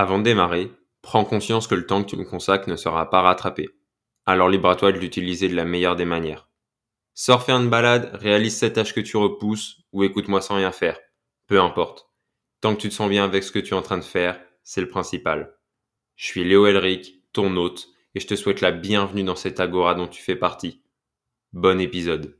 Avant 0.00 0.20
de 0.20 0.22
démarrer, 0.22 0.70
prends 1.02 1.24
conscience 1.24 1.66
que 1.66 1.74
le 1.74 1.84
temps 1.84 2.04
que 2.04 2.10
tu 2.10 2.16
me 2.16 2.24
consacres 2.24 2.70
ne 2.70 2.76
sera 2.76 3.10
pas 3.10 3.20
rattrapé. 3.20 3.68
Alors 4.26 4.48
libre 4.48 4.68
à 4.68 4.76
toi 4.76 4.92
de 4.92 4.98
l'utiliser 5.00 5.48
de 5.48 5.56
la 5.56 5.64
meilleure 5.64 5.96
des 5.96 6.04
manières. 6.04 6.48
Sors 7.14 7.42
faire 7.42 7.56
une 7.56 7.68
balade, 7.68 8.12
réalise 8.14 8.56
cette 8.56 8.74
tâche 8.74 8.94
que 8.94 9.00
tu 9.00 9.16
repousses 9.16 9.80
ou 9.90 10.04
écoute-moi 10.04 10.40
sans 10.40 10.54
rien 10.54 10.70
faire. 10.70 11.00
Peu 11.48 11.60
importe. 11.60 12.06
Tant 12.60 12.76
que 12.76 12.80
tu 12.80 12.90
te 12.90 12.94
sens 12.94 13.10
bien 13.10 13.24
avec 13.24 13.42
ce 13.42 13.50
que 13.50 13.58
tu 13.58 13.74
es 13.74 13.76
en 13.76 13.82
train 13.82 13.98
de 13.98 14.04
faire, 14.04 14.40
c'est 14.62 14.80
le 14.80 14.88
principal. 14.88 15.56
Je 16.14 16.26
suis 16.26 16.44
Léo 16.44 16.68
Elric, 16.68 17.24
ton 17.32 17.56
hôte, 17.56 17.88
et 18.14 18.20
je 18.20 18.28
te 18.28 18.36
souhaite 18.36 18.60
la 18.60 18.70
bienvenue 18.70 19.24
dans 19.24 19.34
cette 19.34 19.58
agora 19.58 19.96
dont 19.96 20.06
tu 20.06 20.22
fais 20.22 20.36
partie. 20.36 20.80
Bon 21.52 21.80
épisode. 21.80 22.38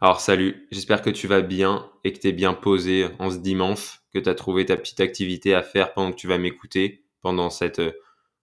Alors 0.00 0.22
salut, 0.22 0.68
j'espère 0.70 1.02
que 1.02 1.10
tu 1.10 1.26
vas 1.26 1.42
bien 1.42 1.92
et 2.02 2.14
que 2.14 2.18
tu 2.18 2.28
es 2.28 2.32
bien 2.32 2.54
posé 2.54 3.08
en 3.18 3.28
ce 3.28 3.36
dimanche, 3.36 3.97
que 4.12 4.18
tu 4.18 4.28
as 4.28 4.34
trouvé 4.34 4.66
ta 4.66 4.76
petite 4.76 5.00
activité 5.00 5.54
à 5.54 5.62
faire 5.62 5.92
pendant 5.92 6.12
que 6.12 6.16
tu 6.16 6.28
vas 6.28 6.38
m'écouter, 6.38 7.04
pendant 7.20 7.50
cette, 7.50 7.82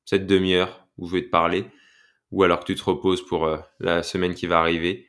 cette 0.05 0.27
demi-heure 0.27 0.85
où 0.97 1.07
je 1.07 1.13
vais 1.13 1.23
te 1.23 1.29
parler, 1.29 1.65
ou 2.31 2.43
alors 2.43 2.59
que 2.59 2.65
tu 2.65 2.75
te 2.75 2.83
reposes 2.83 3.25
pour 3.25 3.45
euh, 3.45 3.57
la 3.79 4.03
semaine 4.03 4.35
qui 4.35 4.47
va 4.47 4.59
arriver. 4.59 5.07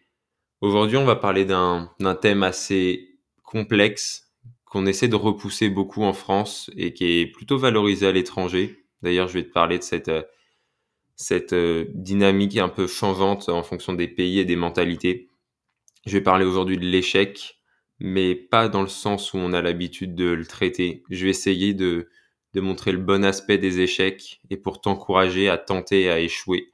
Aujourd'hui, 0.60 0.96
on 0.96 1.04
va 1.04 1.16
parler 1.16 1.44
d'un 1.44 1.90
thème 2.20 2.42
assez 2.42 3.18
complexe 3.42 4.32
qu'on 4.64 4.86
essaie 4.86 5.08
de 5.08 5.16
repousser 5.16 5.68
beaucoup 5.68 6.02
en 6.02 6.12
France 6.12 6.70
et 6.76 6.92
qui 6.92 7.20
est 7.20 7.26
plutôt 7.26 7.58
valorisé 7.58 8.06
à 8.06 8.12
l'étranger. 8.12 8.84
D'ailleurs, 9.02 9.28
je 9.28 9.34
vais 9.34 9.44
te 9.44 9.52
parler 9.52 9.78
de 9.78 9.82
cette, 9.82 10.08
euh, 10.08 10.22
cette 11.14 11.52
euh, 11.52 11.86
dynamique 11.94 12.56
un 12.56 12.68
peu 12.68 12.86
changeante 12.86 13.48
en 13.48 13.62
fonction 13.62 13.92
des 13.92 14.08
pays 14.08 14.38
et 14.38 14.44
des 14.44 14.56
mentalités. 14.56 15.28
Je 16.06 16.12
vais 16.12 16.22
parler 16.22 16.44
aujourd'hui 16.44 16.78
de 16.78 16.84
l'échec, 16.84 17.55
mais 18.00 18.34
pas 18.34 18.68
dans 18.68 18.82
le 18.82 18.88
sens 18.88 19.32
où 19.32 19.38
on 19.38 19.52
a 19.52 19.62
l'habitude 19.62 20.14
de 20.14 20.26
le 20.26 20.46
traiter. 20.46 21.02
Je 21.10 21.24
vais 21.24 21.30
essayer 21.30 21.74
de, 21.74 22.08
de 22.54 22.60
montrer 22.60 22.92
le 22.92 22.98
bon 22.98 23.24
aspect 23.24 23.58
des 23.58 23.80
échecs 23.80 24.40
et 24.50 24.56
pour 24.56 24.80
t'encourager 24.80 25.48
à 25.48 25.58
tenter 25.58 26.10
à 26.10 26.20
échouer. 26.20 26.70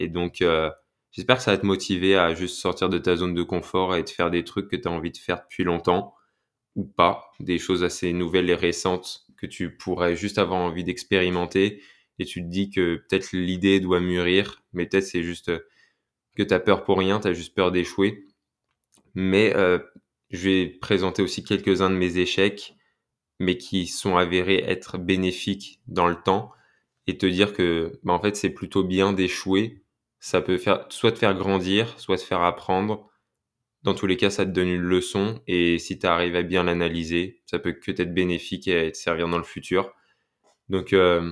Et 0.00 0.08
donc, 0.08 0.42
euh, 0.42 0.70
j'espère 1.12 1.36
que 1.38 1.42
ça 1.42 1.52
va 1.52 1.58
te 1.58 1.66
motiver 1.66 2.16
à 2.16 2.34
juste 2.34 2.58
sortir 2.58 2.88
de 2.88 2.98
ta 2.98 3.16
zone 3.16 3.34
de 3.34 3.42
confort 3.42 3.96
et 3.96 4.02
de 4.02 4.10
faire 4.10 4.30
des 4.30 4.44
trucs 4.44 4.68
que 4.70 4.76
tu 4.76 4.88
as 4.88 4.90
envie 4.90 5.12
de 5.12 5.18
faire 5.18 5.42
depuis 5.42 5.64
longtemps 5.64 6.14
ou 6.76 6.84
pas, 6.84 7.30
des 7.40 7.58
choses 7.58 7.84
assez 7.84 8.12
nouvelles 8.12 8.50
et 8.50 8.54
récentes 8.54 9.26
que 9.36 9.46
tu 9.46 9.76
pourrais 9.76 10.16
juste 10.16 10.38
avoir 10.38 10.60
envie 10.60 10.84
d'expérimenter 10.84 11.82
et 12.18 12.24
tu 12.24 12.42
te 12.42 12.48
dis 12.48 12.70
que 12.70 12.96
peut-être 13.08 13.32
l'idée 13.32 13.80
doit 13.80 14.00
mûrir, 14.00 14.62
mais 14.72 14.86
peut-être 14.86 15.04
c'est 15.04 15.22
juste 15.22 15.52
que 16.36 16.42
tu 16.42 16.54
as 16.54 16.60
peur 16.60 16.84
pour 16.84 16.98
rien, 16.98 17.20
tu 17.20 17.28
as 17.28 17.32
juste 17.32 17.54
peur 17.54 17.72
d'échouer 17.72 18.24
mais 19.14 19.54
euh, 19.56 19.78
je 20.34 20.48
vais 20.48 20.66
présenter 20.66 21.22
aussi 21.22 21.44
quelques-uns 21.44 21.90
de 21.90 21.94
mes 21.94 22.18
échecs, 22.18 22.74
mais 23.38 23.56
qui 23.56 23.86
sont 23.86 24.16
avérés 24.16 24.64
être 24.66 24.98
bénéfiques 24.98 25.80
dans 25.86 26.08
le 26.08 26.16
temps, 26.16 26.52
et 27.06 27.16
te 27.18 27.26
dire 27.26 27.52
que 27.52 28.00
bah, 28.02 28.18
fait 28.20 28.34
c'est 28.36 28.50
plutôt 28.50 28.82
bien 28.82 29.12
d'échouer. 29.12 29.82
Ça 30.18 30.40
peut 30.40 30.58
soit 30.88 31.12
te 31.12 31.18
faire 31.18 31.34
grandir, 31.34 31.98
soit 32.00 32.16
te 32.16 32.22
faire 32.22 32.42
apprendre. 32.42 33.10
Dans 33.82 33.94
tous 33.94 34.06
les 34.06 34.16
cas, 34.16 34.30
ça 34.30 34.44
te 34.44 34.50
donne 34.50 34.68
une 34.68 34.82
leçon, 34.82 35.40
et 35.46 35.78
si 35.78 35.98
tu 35.98 36.06
arrives 36.06 36.36
à 36.36 36.42
bien 36.42 36.64
l'analyser, 36.64 37.42
ça 37.46 37.58
peut 37.60 37.72
que 37.72 37.90
être 37.92 38.14
bénéfique 38.14 38.66
et 38.66 38.90
te 38.90 38.96
servir 38.96 39.28
dans 39.28 39.38
le 39.38 39.44
futur. 39.44 39.92
Donc, 40.68 40.92
euh, 40.92 41.30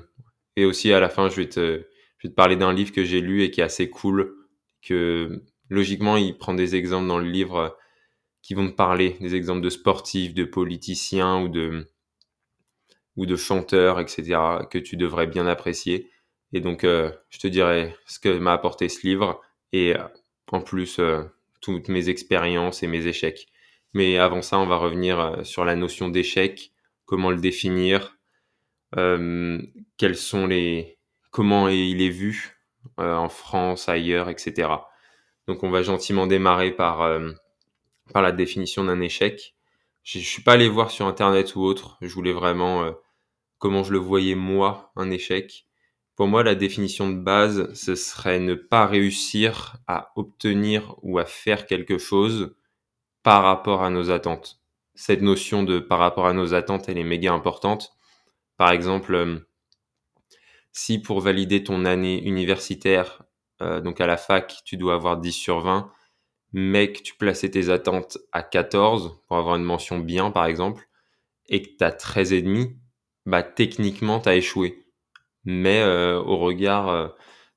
et 0.56 0.64
aussi 0.64 0.92
à 0.92 1.00
la 1.00 1.08
fin, 1.08 1.28
je 1.28 1.36
vais 1.36 1.48
te, 1.48 1.86
je 2.18 2.28
vais 2.28 2.30
te 2.30 2.36
parler 2.36 2.56
d'un 2.56 2.72
livre 2.72 2.92
que 2.92 3.04
j'ai 3.04 3.20
lu 3.20 3.42
et 3.42 3.50
qui 3.50 3.62
est 3.62 3.64
assez 3.64 3.90
cool, 3.90 4.36
que 4.82 5.42
logiquement, 5.70 6.16
il 6.16 6.36
prend 6.38 6.54
des 6.54 6.76
exemples 6.76 7.08
dans 7.08 7.18
le 7.18 7.28
livre 7.28 7.76
qui 8.42 8.54
vont 8.54 8.68
te 8.68 8.74
parler, 8.74 9.16
des 9.20 9.34
exemples 9.34 9.62
de 9.62 9.70
sportifs, 9.70 10.34
de 10.34 10.44
politiciens 10.44 11.42
ou 11.42 11.48
de, 11.48 11.86
ou 13.16 13.26
de 13.26 13.36
chanteurs, 13.36 14.00
etc., 14.00 14.66
que 14.70 14.78
tu 14.78 14.96
devrais 14.96 15.26
bien 15.26 15.46
apprécier. 15.46 16.10
Et 16.52 16.60
donc, 16.60 16.84
euh, 16.84 17.10
je 17.30 17.38
te 17.38 17.46
dirai 17.46 17.94
ce 18.06 18.18
que 18.18 18.36
m'a 18.38 18.52
apporté 18.52 18.88
ce 18.88 19.06
livre 19.06 19.40
et 19.72 19.96
euh, 19.96 20.02
en 20.50 20.60
plus, 20.60 21.00
toutes 21.62 21.88
mes 21.88 22.10
expériences 22.10 22.82
et 22.82 22.86
mes 22.86 23.06
échecs. 23.06 23.46
Mais 23.94 24.18
avant 24.18 24.42
ça, 24.42 24.58
on 24.58 24.66
va 24.66 24.76
revenir 24.76 25.40
sur 25.44 25.64
la 25.64 25.76
notion 25.76 26.10
d'échec, 26.10 26.72
comment 27.06 27.30
le 27.30 27.38
définir, 27.38 28.18
quels 28.92 30.16
sont 30.16 30.46
les, 30.46 30.98
comment 31.30 31.68
il 31.68 32.02
est 32.02 32.10
vu 32.10 32.58
en 32.98 33.28
France, 33.30 33.88
ailleurs, 33.88 34.28
etc. 34.28 34.68
Donc 35.46 35.62
on 35.62 35.70
va 35.70 35.82
gentiment 35.82 36.26
démarrer 36.26 36.70
par, 36.70 37.02
euh, 37.02 37.32
par 38.12 38.22
la 38.22 38.32
définition 38.32 38.84
d'un 38.84 39.00
échec. 39.00 39.54
Je 40.02 40.18
ne 40.18 40.24
suis 40.24 40.42
pas 40.42 40.52
allé 40.52 40.68
voir 40.68 40.90
sur 40.90 41.06
Internet 41.06 41.54
ou 41.54 41.62
autre. 41.62 41.96
Je 42.00 42.12
voulais 42.12 42.32
vraiment 42.32 42.84
euh, 42.84 42.92
comment 43.58 43.82
je 43.82 43.92
le 43.92 43.98
voyais 43.98 44.34
moi, 44.34 44.92
un 44.96 45.10
échec. 45.10 45.66
Pour 46.16 46.26
moi, 46.26 46.42
la 46.42 46.54
définition 46.54 47.08
de 47.08 47.18
base, 47.18 47.72
ce 47.74 47.94
serait 47.94 48.40
ne 48.40 48.54
pas 48.54 48.86
réussir 48.86 49.76
à 49.86 50.12
obtenir 50.16 50.94
ou 51.02 51.18
à 51.18 51.24
faire 51.24 51.66
quelque 51.66 51.98
chose 51.98 52.54
par 53.22 53.42
rapport 53.42 53.82
à 53.82 53.90
nos 53.90 54.10
attentes. 54.10 54.60
Cette 54.94 55.22
notion 55.22 55.62
de 55.62 55.78
par 55.78 55.98
rapport 55.98 56.26
à 56.26 56.32
nos 56.32 56.54
attentes, 56.54 56.88
elle 56.88 56.98
est 56.98 57.04
méga 57.04 57.32
importante. 57.32 57.92
Par 58.56 58.72
exemple, 58.72 59.14
euh, 59.14 59.38
si 60.72 61.00
pour 61.00 61.20
valider 61.20 61.64
ton 61.64 61.84
année 61.84 62.22
universitaire, 62.22 63.22
euh, 63.62 63.80
donc 63.80 64.00
à 64.00 64.06
la 64.06 64.16
fac, 64.16 64.62
tu 64.64 64.76
dois 64.76 64.94
avoir 64.94 65.18
10 65.18 65.32
sur 65.32 65.60
20, 65.60 65.90
mais 66.52 66.92
que 66.92 67.00
tu 67.00 67.14
plaçais 67.14 67.50
tes 67.50 67.70
attentes 67.70 68.18
à 68.32 68.42
14 68.42 69.18
pour 69.26 69.36
avoir 69.36 69.56
une 69.56 69.64
mention 69.64 69.98
bien, 69.98 70.30
par 70.30 70.46
exemple, 70.46 70.88
et 71.48 71.62
que 71.62 71.68
tu 71.68 71.84
as 71.84 71.90
13,5, 71.90 72.76
bah, 73.26 73.42
techniquement, 73.42 74.20
tu 74.20 74.28
as 74.28 74.36
échoué. 74.36 74.84
Mais 75.44 75.80
euh, 75.80 76.20
au 76.20 76.38
regard 76.38 76.88
euh, 76.88 77.08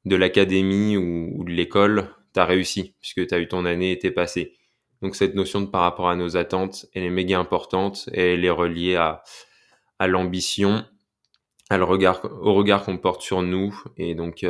de 0.05 0.15
l'académie 0.15 0.97
ou, 0.97 1.43
de 1.43 1.51
l'école, 1.51 2.09
tu 2.33 2.39
as 2.39 2.45
réussi, 2.45 2.95
puisque 3.01 3.27
tu 3.27 3.35
as 3.35 3.39
eu 3.39 3.47
ton 3.47 3.65
année 3.65 3.91
et 3.91 3.99
t'es 3.99 4.11
passé. 4.11 4.53
Donc 5.01 5.15
cette 5.15 5.35
notion 5.35 5.61
de 5.61 5.67
par 5.67 5.81
rapport 5.81 6.09
à 6.09 6.15
nos 6.15 6.37
attentes, 6.37 6.87
elle 6.93 7.03
est 7.03 7.09
méga 7.09 7.37
importante 7.37 8.09
et 8.13 8.33
elle 8.33 8.45
est 8.45 8.49
reliée 8.49 8.95
à, 8.95 9.21
l'ambition, 10.07 10.85
au 11.71 11.85
regard 12.53 12.83
qu'on 12.83 12.97
porte 12.97 13.21
sur 13.21 13.41
nous. 13.41 13.77
Et 13.97 14.15
donc, 14.15 14.45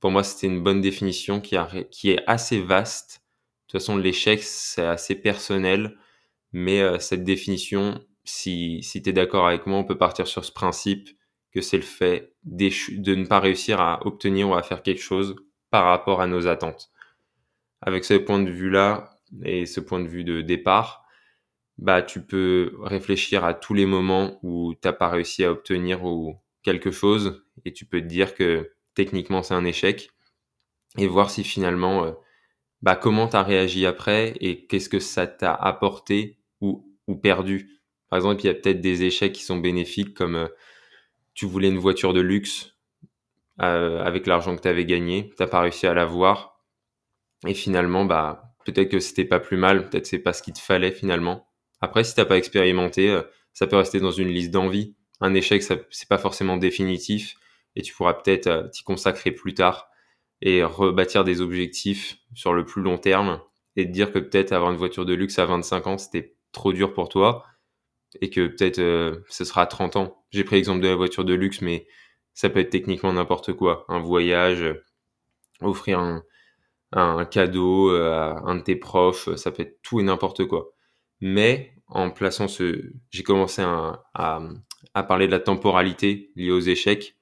pour 0.00 0.10
moi, 0.10 0.24
c'était 0.24 0.46
une 0.46 0.62
bonne 0.62 0.80
définition 0.80 1.40
qui, 1.40 1.56
est 1.56 2.22
assez 2.26 2.60
vaste. 2.60 3.19
De 3.70 3.78
toute 3.78 3.82
façon, 3.82 3.96
l'échec, 3.96 4.42
c'est 4.42 4.84
assez 4.84 5.14
personnel, 5.14 5.96
mais 6.52 6.80
euh, 6.80 6.98
cette 6.98 7.22
définition, 7.22 8.04
si, 8.24 8.82
si 8.82 9.00
tu 9.00 9.10
es 9.10 9.12
d'accord 9.12 9.46
avec 9.46 9.64
moi, 9.64 9.78
on 9.78 9.84
peut 9.84 9.96
partir 9.96 10.26
sur 10.26 10.44
ce 10.44 10.50
principe 10.50 11.08
que 11.52 11.60
c'est 11.60 11.76
le 11.76 11.84
fait 11.84 12.34
de 12.42 13.14
ne 13.14 13.26
pas 13.26 13.38
réussir 13.38 13.80
à 13.80 14.04
obtenir 14.04 14.48
ou 14.48 14.54
à 14.54 14.64
faire 14.64 14.82
quelque 14.82 15.00
chose 15.00 15.36
par 15.70 15.84
rapport 15.84 16.20
à 16.20 16.26
nos 16.26 16.48
attentes. 16.48 16.90
Avec 17.80 18.04
ce 18.04 18.14
point 18.14 18.42
de 18.42 18.50
vue-là 18.50 19.10
et 19.44 19.66
ce 19.66 19.78
point 19.78 20.00
de 20.00 20.08
vue 20.08 20.24
de 20.24 20.40
départ, 20.40 21.04
bah, 21.78 22.02
tu 22.02 22.26
peux 22.26 22.74
réfléchir 22.80 23.44
à 23.44 23.54
tous 23.54 23.74
les 23.74 23.86
moments 23.86 24.40
où 24.42 24.74
tu 24.74 24.80
n'as 24.88 24.94
pas 24.94 25.10
réussi 25.10 25.44
à 25.44 25.52
obtenir 25.52 26.04
ou 26.04 26.36
quelque 26.64 26.90
chose 26.90 27.44
et 27.64 27.72
tu 27.72 27.84
peux 27.84 28.00
te 28.00 28.06
dire 28.06 28.34
que 28.34 28.72
techniquement 28.94 29.44
c'est 29.44 29.54
un 29.54 29.64
échec, 29.64 30.10
et 30.98 31.06
voir 31.06 31.30
si 31.30 31.44
finalement, 31.44 32.04
euh, 32.04 32.12
bah, 32.82 32.96
comment 32.96 33.28
tu 33.28 33.36
as 33.36 33.42
réagi 33.42 33.86
après 33.86 34.34
et 34.40 34.66
qu'est-ce 34.66 34.88
que 34.88 34.98
ça 34.98 35.26
t'a 35.26 35.54
apporté 35.54 36.38
ou, 36.60 36.86
ou 37.06 37.16
perdu? 37.16 37.80
Par 38.08 38.18
exemple, 38.18 38.40
il 38.42 38.46
y 38.46 38.50
a 38.50 38.54
peut-être 38.54 38.80
des 38.80 39.04
échecs 39.04 39.32
qui 39.32 39.42
sont 39.42 39.58
bénéfiques 39.58 40.14
comme 40.14 40.36
euh, 40.36 40.48
tu 41.34 41.46
voulais 41.46 41.68
une 41.68 41.78
voiture 41.78 42.12
de 42.12 42.20
luxe 42.20 42.74
euh, 43.60 44.02
avec 44.02 44.26
l'argent 44.26 44.56
que 44.56 44.62
tu 44.62 44.68
avais 44.68 44.84
gagné, 44.84 45.32
tu 45.38 45.46
pas 45.46 45.60
réussi 45.60 45.86
à 45.86 45.94
l'avoir, 45.94 46.60
et 47.46 47.54
finalement, 47.54 48.04
bah, 48.04 48.54
peut-être 48.64 48.90
que 48.90 49.00
c'était 49.00 49.24
pas 49.24 49.40
plus 49.40 49.56
mal, 49.56 49.88
peut-être 49.88 50.06
c'est 50.06 50.18
pas 50.18 50.32
ce 50.32 50.42
qu'il 50.42 50.54
te 50.54 50.60
fallait 50.60 50.92
finalement. 50.92 51.46
Après, 51.80 52.04
si 52.04 52.14
t'as 52.14 52.24
pas 52.24 52.36
expérimenté, 52.36 53.20
ça 53.52 53.66
peut 53.66 53.76
rester 53.76 54.00
dans 54.00 54.10
une 54.10 54.28
liste 54.28 54.50
d'envie. 54.50 54.96
Un 55.20 55.34
échec, 55.34 55.62
c'est 55.62 56.08
pas 56.08 56.18
forcément 56.18 56.56
définitif 56.56 57.36
et 57.76 57.82
tu 57.82 57.94
pourras 57.94 58.14
peut-être 58.14 58.46
euh, 58.46 58.68
t'y 58.68 58.82
consacrer 58.82 59.30
plus 59.30 59.54
tard 59.54 59.89
et 60.42 60.62
rebâtir 60.64 61.24
des 61.24 61.40
objectifs 61.40 62.18
sur 62.34 62.52
le 62.52 62.64
plus 62.64 62.82
long 62.82 62.98
terme 62.98 63.40
et 63.76 63.86
te 63.86 63.90
dire 63.90 64.12
que 64.12 64.18
peut-être 64.18 64.52
avoir 64.52 64.70
une 64.70 64.78
voiture 64.78 65.04
de 65.04 65.14
luxe 65.14 65.38
à 65.38 65.46
25 65.46 65.86
ans, 65.86 65.98
c'était 65.98 66.34
trop 66.52 66.72
dur 66.72 66.92
pour 66.92 67.08
toi 67.08 67.44
et 68.20 68.30
que 68.30 68.48
peut-être 68.48 68.78
euh, 68.78 69.20
ce 69.28 69.44
sera 69.44 69.62
à 69.62 69.66
30 69.66 69.96
ans. 69.96 70.24
J'ai 70.30 70.44
pris 70.44 70.56
l'exemple 70.56 70.80
de 70.80 70.88
la 70.88 70.96
voiture 70.96 71.24
de 71.24 71.34
luxe, 71.34 71.60
mais 71.60 71.86
ça 72.34 72.48
peut 72.48 72.60
être 72.60 72.70
techniquement 72.70 73.12
n'importe 73.12 73.52
quoi. 73.52 73.84
Un 73.88 74.00
voyage, 74.00 74.64
offrir 75.60 76.00
un, 76.00 77.24
cadeau 77.26 77.90
euh, 77.90 78.12
à 78.12 78.42
un 78.46 78.56
de 78.56 78.62
tes 78.62 78.76
proches, 78.76 79.32
ça 79.36 79.52
peut 79.52 79.62
être 79.62 79.80
tout 79.82 80.00
et 80.00 80.02
n'importe 80.02 80.46
quoi. 80.46 80.72
Mais 81.20 81.74
en 81.86 82.10
plaçant 82.10 82.48
ce... 82.48 82.92
J'ai 83.10 83.22
commencé 83.22 83.62
à, 83.62 84.02
à 84.94 85.02
parler 85.04 85.26
de 85.26 85.32
la 85.32 85.38
temporalité 85.38 86.32
liée 86.34 86.50
aux 86.50 86.60
échecs 86.60 87.16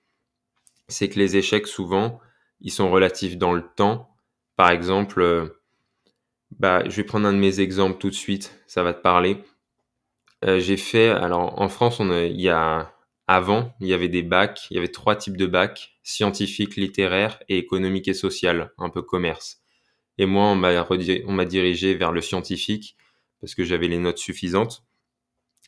c'est 0.88 1.08
que 1.08 1.18
les 1.18 1.36
échecs, 1.36 1.66
souvent, 1.66 2.20
ils 2.60 2.72
sont 2.72 2.90
relatifs 2.90 3.36
dans 3.36 3.52
le 3.52 3.62
temps. 3.76 4.16
Par 4.56 4.70
exemple, 4.70 5.20
euh, 5.20 5.46
bah, 6.58 6.82
je 6.88 6.96
vais 6.96 7.04
prendre 7.04 7.26
un 7.26 7.32
de 7.32 7.38
mes 7.38 7.60
exemples 7.60 7.98
tout 7.98 8.10
de 8.10 8.14
suite, 8.14 8.58
ça 8.66 8.82
va 8.82 8.94
te 8.94 9.00
parler. 9.00 9.42
Euh, 10.44 10.60
j'ai 10.60 10.76
fait, 10.76 11.08
alors 11.08 11.60
en 11.60 11.68
France, 11.68 12.00
il 12.00 12.40
y 12.40 12.48
a 12.48 12.92
avant, 13.26 13.74
il 13.80 13.88
y 13.88 13.92
avait 13.92 14.08
des 14.08 14.22
bacs, 14.22 14.66
il 14.70 14.74
y 14.74 14.78
avait 14.78 14.88
trois 14.88 15.16
types 15.16 15.36
de 15.36 15.46
bacs, 15.46 15.98
scientifique, 16.02 16.76
littéraire 16.76 17.40
et 17.48 17.58
économique 17.58 18.08
et 18.08 18.14
social, 18.14 18.72
un 18.78 18.88
peu 18.88 19.02
commerce. 19.02 19.60
Et 20.16 20.26
moi, 20.26 20.46
on 20.46 20.56
m'a 20.56 21.44
dirigé 21.44 21.94
vers 21.94 22.12
le 22.12 22.20
scientifique 22.20 22.96
parce 23.40 23.54
que 23.54 23.64
j'avais 23.64 23.88
les 23.88 23.98
notes 23.98 24.18
suffisantes 24.18 24.84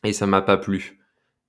et 0.03 0.13
ça 0.13 0.25
m'a 0.25 0.41
pas 0.41 0.57
plu. 0.57 0.99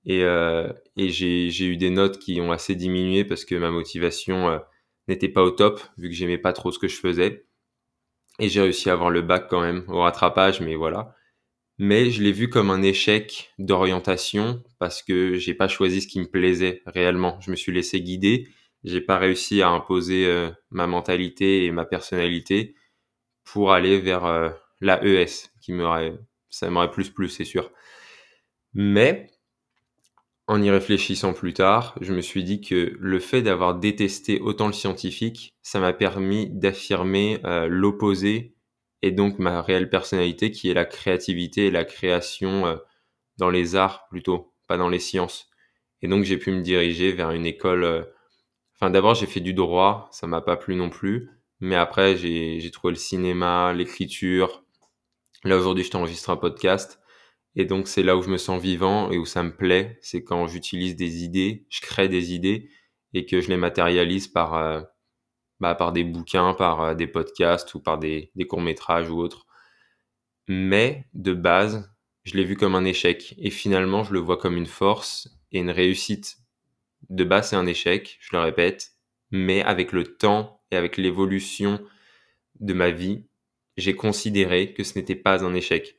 Et, 0.05 0.23
euh, 0.23 0.71
et 0.95 1.09
j'ai 1.09 1.65
eu 1.65 1.77
des 1.77 1.89
notes 1.89 2.19
qui 2.19 2.39
ont 2.41 2.51
assez 2.51 2.75
diminué 2.75 3.25
parce 3.25 3.45
que 3.45 3.55
ma 3.55 3.71
motivation 3.71 4.59
n'était 5.07 5.29
pas 5.29 5.43
au 5.43 5.51
top 5.51 5.81
vu 5.97 6.09
que 6.09 6.15
j'aimais 6.15 6.37
pas 6.37 6.53
trop 6.53 6.71
ce 6.71 6.79
que 6.79 6.87
je 6.87 6.97
faisais. 6.97 7.45
Et 8.39 8.49
j'ai 8.49 8.61
réussi 8.61 8.89
à 8.89 8.93
avoir 8.93 9.09
le 9.09 9.21
bac 9.21 9.47
quand 9.49 9.61
même 9.61 9.85
au 9.87 10.01
rattrapage, 10.01 10.61
mais 10.61 10.75
voilà. 10.75 11.15
Mais 11.77 12.11
je 12.11 12.21
l'ai 12.21 12.31
vu 12.31 12.49
comme 12.49 12.69
un 12.69 12.81
échec 12.83 13.51
d'orientation 13.59 14.63
parce 14.79 15.01
que 15.03 15.35
j'ai 15.35 15.53
pas 15.53 15.67
choisi 15.67 16.01
ce 16.01 16.07
qui 16.07 16.19
me 16.19 16.27
plaisait 16.27 16.81
réellement. 16.85 17.39
Je 17.41 17.51
me 17.51 17.55
suis 17.55 17.71
laissé 17.71 18.01
guider. 18.01 18.47
J'ai 18.83 19.01
pas 19.01 19.17
réussi 19.17 19.61
à 19.61 19.69
imposer 19.69 20.25
euh, 20.27 20.51
ma 20.69 20.87
mentalité 20.87 21.65
et 21.65 21.71
ma 21.71 21.85
personnalité 21.85 22.75
pour 23.43 23.73
aller 23.73 23.99
vers 23.99 24.25
euh, 24.25 24.49
la 24.81 25.03
ES, 25.03 25.49
qui 25.61 25.73
m'aurait, 25.73 26.13
ça 26.49 26.69
m'aurait 26.69 26.91
plus 26.91 27.09
plu, 27.09 27.29
c'est 27.29 27.45
sûr. 27.45 27.71
Mais 28.73 29.27
en 30.53 30.61
y 30.61 30.69
réfléchissant 30.69 31.33
plus 31.33 31.53
tard, 31.53 31.95
je 31.99 32.13
me 32.13 32.21
suis 32.21 32.43
dit 32.43 32.61
que 32.61 32.95
le 32.99 33.19
fait 33.19 33.41
d'avoir 33.41 33.73
détesté 33.73 34.39
autant 34.39 34.67
le 34.67 34.73
scientifique, 34.73 35.55
ça 35.63 35.79
m'a 35.79 35.93
permis 35.93 36.47
d'affirmer 36.47 37.39
euh, 37.43 37.67
l'opposé 37.67 38.53
et 39.01 39.09
donc 39.09 39.39
ma 39.39 39.63
réelle 39.63 39.89
personnalité 39.89 40.51
qui 40.51 40.69
est 40.69 40.75
la 40.75 40.85
créativité 40.85 41.65
et 41.65 41.71
la 41.71 41.85
création 41.85 42.67
euh, 42.67 42.75
dans 43.37 43.49
les 43.49 43.75
arts 43.75 44.05
plutôt, 44.09 44.53
pas 44.67 44.77
dans 44.77 44.89
les 44.89 44.99
sciences. 44.99 45.49
Et 46.03 46.07
donc 46.07 46.23
j'ai 46.23 46.37
pu 46.37 46.51
me 46.51 46.61
diriger 46.61 47.11
vers 47.13 47.31
une 47.31 47.47
école. 47.47 47.83
Euh, 47.83 48.03
enfin 48.75 48.91
d'abord 48.91 49.15
j'ai 49.15 49.25
fait 49.25 49.39
du 49.39 49.55
droit, 49.55 50.07
ça 50.11 50.27
m'a 50.27 50.41
pas 50.41 50.55
plu 50.55 50.75
non 50.75 50.91
plus, 50.91 51.31
mais 51.61 51.75
après 51.75 52.15
j'ai 52.15 52.69
trouvé 52.71 52.91
le 52.93 52.99
cinéma, 52.99 53.73
l'écriture. 53.73 54.63
Là 55.45 55.57
aujourd'hui 55.57 55.83
je 55.83 55.89
t'enregistre 55.89 56.29
un 56.29 56.37
podcast 56.37 56.99
et 57.55 57.65
donc, 57.65 57.87
c'est 57.87 58.03
là 58.03 58.17
où 58.17 58.21
je 58.21 58.29
me 58.29 58.37
sens 58.37 58.61
vivant 58.61 59.11
et 59.11 59.17
où 59.17 59.25
ça 59.25 59.43
me 59.43 59.55
plaît. 59.55 59.99
C'est 60.01 60.23
quand 60.23 60.47
j'utilise 60.47 60.95
des 60.95 61.23
idées, 61.23 61.65
je 61.69 61.81
crée 61.81 62.09
des 62.09 62.33
idées 62.33 62.69
et 63.13 63.25
que 63.25 63.41
je 63.41 63.49
les 63.49 63.57
matérialise 63.57 64.27
par, 64.27 64.55
euh, 64.55 64.81
bah, 65.59 65.75
par 65.75 65.91
des 65.91 66.03
bouquins, 66.03 66.55
par 66.55 66.81
euh, 66.81 66.93
des 66.95 67.07
podcasts 67.07 67.75
ou 67.75 67.79
par 67.79 67.99
des, 67.99 68.31
des 68.35 68.47
courts-métrages 68.47 69.09
ou 69.09 69.19
autres. 69.19 69.45
Mais 70.47 71.05
de 71.13 71.33
base, 71.33 71.93
je 72.23 72.35
l'ai 72.35 72.43
vu 72.43 72.55
comme 72.55 72.75
un 72.75 72.85
échec. 72.85 73.35
Et 73.37 73.51
finalement, 73.51 74.03
je 74.03 74.13
le 74.13 74.19
vois 74.19 74.37
comme 74.37 74.57
une 74.57 74.65
force 74.65 75.29
et 75.51 75.59
une 75.59 75.69
réussite. 75.69 76.37
De 77.09 77.23
base, 77.23 77.49
c'est 77.49 77.55
un 77.55 77.67
échec, 77.67 78.17
je 78.19 78.35
le 78.35 78.41
répète. 78.41 78.93
Mais 79.29 79.61
avec 79.61 79.91
le 79.91 80.15
temps 80.15 80.61
et 80.71 80.75
avec 80.75 80.97
l'évolution 80.97 81.79
de 82.59 82.73
ma 82.73 82.89
vie, 82.89 83.25
j'ai 83.77 83.95
considéré 83.95 84.73
que 84.73 84.83
ce 84.83 84.97
n'était 84.97 85.15
pas 85.15 85.43
un 85.43 85.53
échec 85.53 85.97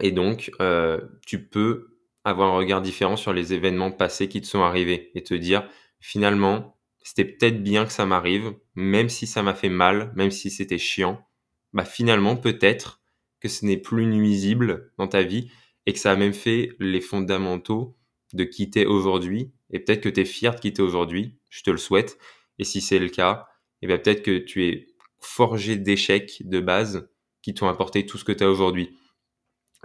et 0.00 0.12
donc, 0.12 0.50
euh, 0.60 1.00
tu 1.26 1.46
peux 1.48 1.98
avoir 2.24 2.52
un 2.54 2.56
regard 2.56 2.82
différent 2.82 3.16
sur 3.16 3.32
les 3.32 3.52
événements 3.52 3.92
passés 3.92 4.28
qui 4.28 4.40
te 4.40 4.46
sont 4.46 4.62
arrivés 4.62 5.10
et 5.14 5.22
te 5.22 5.34
dire, 5.34 5.68
finalement, 6.00 6.76
c'était 7.02 7.24
peut-être 7.24 7.62
bien 7.62 7.86
que 7.86 7.92
ça 7.92 8.04
m'arrive, 8.04 8.54
même 8.74 9.08
si 9.08 9.26
ça 9.26 9.42
m'a 9.42 9.54
fait 9.54 9.68
mal, 9.68 10.12
même 10.16 10.30
si 10.32 10.50
c'était 10.50 10.78
chiant. 10.78 11.24
Bah 11.72 11.84
finalement, 11.84 12.36
peut-être 12.36 13.00
que 13.40 13.48
ce 13.48 13.64
n'est 13.64 13.76
plus 13.76 14.06
nuisible 14.06 14.92
dans 14.98 15.06
ta 15.06 15.22
vie 15.22 15.50
et 15.86 15.92
que 15.92 15.98
ça 15.98 16.12
a 16.12 16.16
même 16.16 16.32
fait 16.32 16.70
les 16.80 17.00
fondamentaux 17.00 17.96
de 18.32 18.44
quitter 18.44 18.86
aujourd'hui. 18.86 19.52
Et 19.70 19.78
peut-être 19.78 20.02
que 20.02 20.08
tu 20.08 20.20
es 20.20 20.24
fier 20.24 20.54
de 20.54 20.60
quitter 20.60 20.82
aujourd'hui, 20.82 21.38
je 21.48 21.62
te 21.62 21.70
le 21.70 21.76
souhaite. 21.76 22.18
Et 22.58 22.64
si 22.64 22.80
c'est 22.80 22.98
le 22.98 23.08
cas, 23.08 23.46
et 23.82 23.86
ben 23.86 23.98
peut-être 23.98 24.22
que 24.22 24.38
tu 24.38 24.66
es 24.66 24.88
forgé 25.20 25.76
d'échecs 25.76 26.42
de 26.44 26.60
base 26.60 27.08
qui 27.42 27.54
t'ont 27.54 27.68
apporté 27.68 28.04
tout 28.04 28.18
ce 28.18 28.24
que 28.24 28.32
tu 28.32 28.42
as 28.42 28.50
aujourd'hui. 28.50 28.96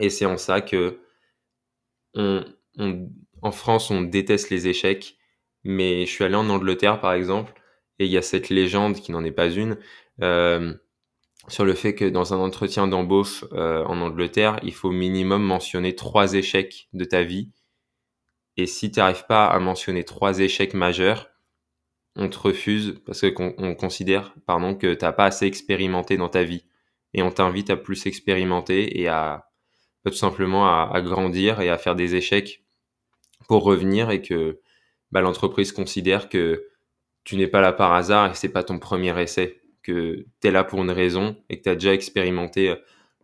Et 0.02 0.10
c'est 0.10 0.26
en 0.26 0.38
ça 0.38 0.60
que 0.60 1.00
en 3.42 3.52
France, 3.52 3.92
on 3.92 4.02
déteste 4.02 4.50
les 4.50 4.68
échecs. 4.68 5.18
Mais 5.64 6.06
je 6.06 6.12
suis 6.12 6.24
allé 6.24 6.36
en 6.36 6.50
Angleterre, 6.50 7.00
par 7.00 7.14
exemple, 7.14 7.54
et 8.00 8.06
il 8.06 8.12
y 8.12 8.18
a 8.18 8.24
cette 8.24 8.50
légende, 8.50 8.96
qui 8.96 9.12
n'en 9.12 9.24
est 9.24 9.32
pas 9.32 9.50
une, 9.50 9.78
euh, 10.22 10.74
sur 11.48 11.66
le 11.66 11.76
fait 11.76 11.94
que 11.96 12.06
dans 12.06 12.34
un 12.34 12.40
entretien 12.40 12.88
d'embauche 12.88 13.46
euh, 13.54 13.84
en 13.86 14.02
Angleterre, 14.02 14.60
il 14.64 14.74
faut 14.74 14.92
minimum 14.92 15.44
mentionner 15.44 15.96
trois 15.96 16.34
échecs 16.34 16.90
de 16.94 17.06
ta 17.06 17.24
vie. 17.24 17.52
Et 18.58 18.66
si 18.66 18.92
tu 18.92 19.00
n'arrives 19.00 19.26
pas 19.28 19.46
à 19.46 19.60
mentionner 19.60 20.04
trois 20.04 20.40
échecs 20.40 20.74
majeurs, 20.74 21.30
on 22.16 22.28
te 22.28 22.40
refuse 22.40 23.02
parce 23.06 23.24
qu'on 23.32 23.76
considère 23.76 24.36
pardon, 24.46 24.76
que 24.76 24.94
tu 24.94 25.06
n'as 25.06 25.14
pas 25.14 25.26
assez 25.26 25.46
expérimenté 25.46 26.18
dans 26.18 26.30
ta 26.30 26.44
vie. 26.44 26.66
Et 27.14 27.22
on 27.24 27.32
t'invite 27.32 27.70
à 27.70 27.78
plus 27.78 28.06
expérimenter 28.08 29.00
et 29.00 29.08
à, 29.08 29.51
tout 30.10 30.18
simplement 30.18 30.68
à, 30.68 31.02
grandir 31.02 31.62
et 31.62 31.70
à 31.70 31.78
faire 31.78 31.96
des 31.96 32.16
échecs 32.16 32.64
pour 33.48 33.64
revenir 33.64 34.10
et 34.10 34.22
que 34.22 34.60
bah, 35.12 35.22
l'entreprise 35.22 35.72
considère 35.72 36.30
que 36.30 36.68
tu 37.24 37.36
n'es 37.38 37.48
pas 37.48 37.62
là 37.62 37.72
par 37.72 37.94
hasard 37.94 38.32
et 38.32 38.34
c'est 38.34 38.50
pas 38.50 38.64
ton 38.64 38.80
premier 38.80 39.20
essai, 39.22 39.62
que 39.84 40.26
tu 40.42 40.48
es 40.48 40.52
là 40.52 40.64
pour 40.64 40.82
une 40.82 40.92
raison 40.92 41.36
et 41.50 41.58
que 41.58 41.64
tu 41.64 41.70
as 41.70 41.76
déjà 41.76 41.94
expérimenté 41.94 42.70
euh, 42.70 42.76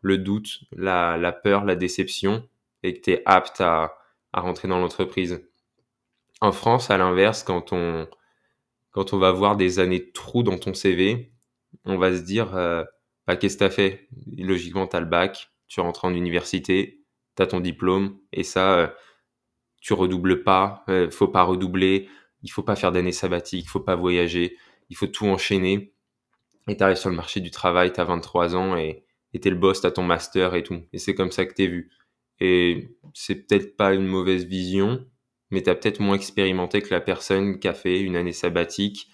le 0.02 0.18
doute, 0.18 0.60
la, 0.72 1.32
peur, 1.32 1.66
la 1.66 1.76
déception 1.76 2.48
et 2.84 2.94
que 2.94 3.02
tu 3.02 3.12
es 3.12 3.24
apte 3.26 3.62
à, 3.62 3.94
rentrer 4.34 4.68
dans 4.68 4.80
l'entreprise. 4.80 5.44
En 6.42 6.52
France, 6.52 6.92
à 6.92 6.98
l'inverse, 7.00 7.42
quand 7.42 7.74
on, 7.74 8.08
quand 8.92 9.14
on 9.14 9.18
va 9.18 9.32
voir 9.32 9.58
des 9.58 9.80
années 9.80 10.00
de 10.00 10.12
trous 10.14 10.44
dans 10.44 10.60
ton 10.60 10.76
CV, 10.76 11.32
on 11.86 11.98
va 11.98 12.16
se 12.16 12.22
dire 12.22 12.56
euh, 12.56 12.84
bah, 13.26 13.36
qu'est-ce 13.36 13.56
que 13.56 13.60
tu 13.60 13.66
as 13.66 13.72
fait? 13.72 14.08
Logiquement, 14.38 14.86
tu 14.86 14.96
as 14.96 15.00
le 15.00 15.08
bac, 15.08 15.50
tu 15.68 15.80
rentres 15.80 16.06
en 16.06 16.14
université, 16.14 17.04
tu 17.36 17.44
as 17.44 17.48
ton 17.48 17.60
diplôme, 17.60 18.20
et 18.34 18.44
ça, 18.44 18.78
euh, 18.78 18.88
tu 19.82 19.94
redoubles 19.94 20.44
pas, 20.44 20.84
euh, 20.90 21.10
faut 21.10 21.28
pas 21.28 21.44
redoubler, 21.44 22.10
il 22.44 22.52
faut 22.52 22.64
pas 22.64 22.76
faire 22.76 22.92
d'année 22.92 23.12
sabbatique, 23.12 23.66
il 23.66 23.70
faut 23.70 23.80
pas 23.80 23.96
voyager, 23.96 24.58
il 24.90 24.96
faut 24.96 25.08
tout 25.08 25.26
enchaîner. 25.28 25.94
Et 26.68 26.76
tu 26.78 26.84
arrives 26.84 26.98
sur 26.98 27.10
le 27.10 27.16
marché 27.16 27.40
du 27.40 27.52
travail, 27.52 27.94
tu 27.94 28.00
as 28.00 28.04
23 28.04 28.56
ans 28.56 28.76
et 28.76 29.06
tu 29.34 29.48
es 29.48 29.52
le 29.52 29.58
boss, 29.58 29.82
tu 29.82 29.88
as 29.88 29.92
ton 29.92 30.04
master 30.04 30.56
et 30.56 30.64
tout. 30.64 30.82
Et 30.94 30.98
c'est 30.98 31.16
comme 31.16 31.32
ça 31.32 31.46
que 31.46 31.54
tu 31.54 31.64
es 31.64 31.68
vu. 31.68 31.92
Et 32.40 32.96
c'est 33.14 33.36
peut-être 33.48 33.78
pas 33.78 33.94
une 33.94 34.06
mauvaise 34.06 34.46
vision, 34.46 35.06
mais 35.52 35.64
tu 35.64 35.70
as 35.70 35.76
peut-être 35.76 36.00
moins 36.00 36.16
expérimenté 36.16 36.82
que 36.82 36.94
la 36.94 37.02
personne 37.02 37.60
qui 37.60 37.68
a 37.68 37.74
fait 37.74 38.00
une 38.00 38.16
année 38.16 38.34
sabbatique, 38.34 39.10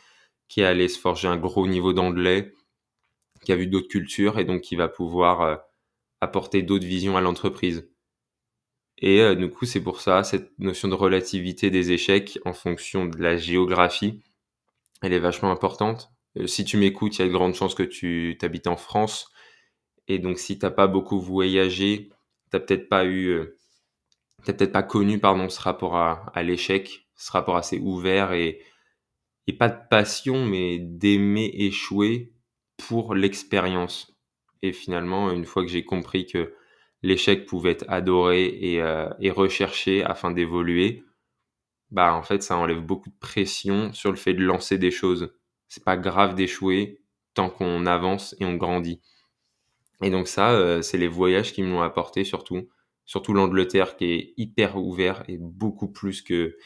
qui 0.48 0.62
est 0.62 0.66
allé 0.66 0.88
se 0.88 1.00
forger 1.00 1.28
un 1.28 1.38
gros 1.38 1.68
niveau 1.68 1.94
d'anglais, 1.94 2.54
qui 3.44 3.52
a 3.52 3.56
vu 3.56 3.68
d'autres 3.68 3.88
cultures 3.88 4.40
et 4.40 4.46
donc 4.46 4.62
qui 4.62 4.76
va 4.76 4.88
pouvoir 4.88 5.42
euh, 5.42 5.56
apporter 6.24 6.62
d'autres 6.64 6.86
visions 6.86 7.18
à 7.18 7.22
l'entreprise. 7.22 7.90
Et 8.98 9.22
euh, 9.22 9.36
du 9.36 9.50
coup, 9.50 9.66
c'est 9.66 9.84
pour 9.84 10.02
ça, 10.02 10.24
cette 10.24 10.58
notion 10.60 10.88
de 10.88 10.94
relativité 10.94 11.70
des 11.70 11.92
échecs 11.92 12.40
en 12.46 12.54
fonction 12.54 13.06
de 13.06 13.18
la 13.22 13.38
géographie, 13.38 14.24
elle 15.02 15.14
est 15.14 15.20
vachement 15.20 15.52
importante. 15.52 16.12
Euh, 16.38 16.48
si 16.48 16.64
tu 16.66 16.78
m'écoutes, 16.78 17.18
il 17.18 17.22
y 17.22 17.26
a 17.26 17.28
de 17.28 17.34
grandes 17.34 17.56
chances 17.56 17.76
que 17.76 17.84
tu 17.84 18.38
t'habites 18.40 18.68
en 18.68 18.78
France. 18.78 19.30
Et 20.08 20.20
donc, 20.20 20.40
si 20.40 20.58
tu 20.58 20.66
n'as 20.66 20.72
pas 20.72 20.88
beaucoup 20.88 21.20
voyagé, 21.20 22.10
tu 22.10 22.16
n'as 22.54 22.60
peut-être 22.62 22.90
pas 22.90 23.06
eu, 23.06 23.28
euh, 23.28 23.58
peut-être 24.46 24.72
pas 24.72 24.84
connu, 24.84 25.20
pardon, 25.20 25.50
ce 25.50 25.60
rapport 25.62 25.96
à, 25.98 26.32
à 26.34 26.44
l'échec, 26.44 27.08
ce 27.16 27.32
rapport 27.32 27.58
assez 27.58 27.80
ouvert 27.80 28.34
et, 28.34 28.62
et 29.48 29.54
pas 29.54 29.70
de 29.70 29.80
passion, 29.90 30.46
mais 30.46 30.80
d'aimer 30.80 31.52
échouer 31.54 32.34
pour 32.78 33.16
l'expérience. 33.16 34.13
Et 34.64 34.74
finalement, 34.74 35.32
une 35.32 35.46
fois 35.46 35.64
que 35.64 35.70
j'ai 35.70 35.86
compris 35.86 36.26
que 36.26 36.56
l'échec 37.04 37.46
pouvait 37.46 37.72
être 37.74 37.86
adoré 37.90 38.46
et, 38.46 38.82
euh, 38.82 39.10
et 39.22 39.32
recherché 39.32 40.04
afin 40.04 40.32
d'évoluer, 40.32 41.04
bah 41.92 42.14
en 42.16 42.24
fait, 42.24 42.44
ça 42.44 42.58
enlève 42.58 42.82
beaucoup 42.82 43.10
de 43.10 43.18
pression 43.20 43.94
sur 43.94 44.12
le 44.12 44.18
fait 44.18 44.34
de 44.34 44.44
lancer 44.44 44.78
des 44.78 44.92
choses. 44.92 45.34
C'est 45.70 45.84
pas 45.84 45.98
grave 45.98 46.36
d'échouer 46.36 47.02
tant 47.36 47.50
qu'on 47.50 47.86
avance 47.86 48.36
et 48.40 48.46
on 48.46 48.56
grandit. 48.56 49.02
Et 50.02 50.10
donc 50.10 50.28
ça, 50.28 50.52
euh, 50.52 50.82
c'est 50.82 50.98
les 50.98 51.08
voyages 51.08 51.54
qui 51.54 51.64
me 51.64 51.70
l'ont 51.70 51.82
apporté 51.82 52.24
surtout. 52.24 52.70
Surtout 53.06 53.34
l'Angleterre 53.34 53.96
qui 53.98 54.06
est 54.06 54.34
hyper 54.38 54.78
ouvert 54.78 55.24
et 55.28 55.38
beaucoup 55.40 55.92
plus 55.92 56.22
que 56.22 56.58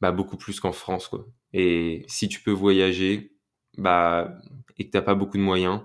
bah, 0.00 0.12
beaucoup 0.12 0.36
plus 0.36 0.60
qu'en 0.60 0.72
France 0.72 1.08
quoi. 1.08 1.26
Et 1.52 2.04
si 2.08 2.28
tu 2.28 2.42
peux 2.42 2.52
voyager 2.52 3.32
bah 3.78 4.34
et 4.78 4.86
que 4.86 4.90
t'as 4.92 5.02
pas 5.02 5.14
beaucoup 5.14 5.38
de 5.38 5.42
moyens, 5.42 5.82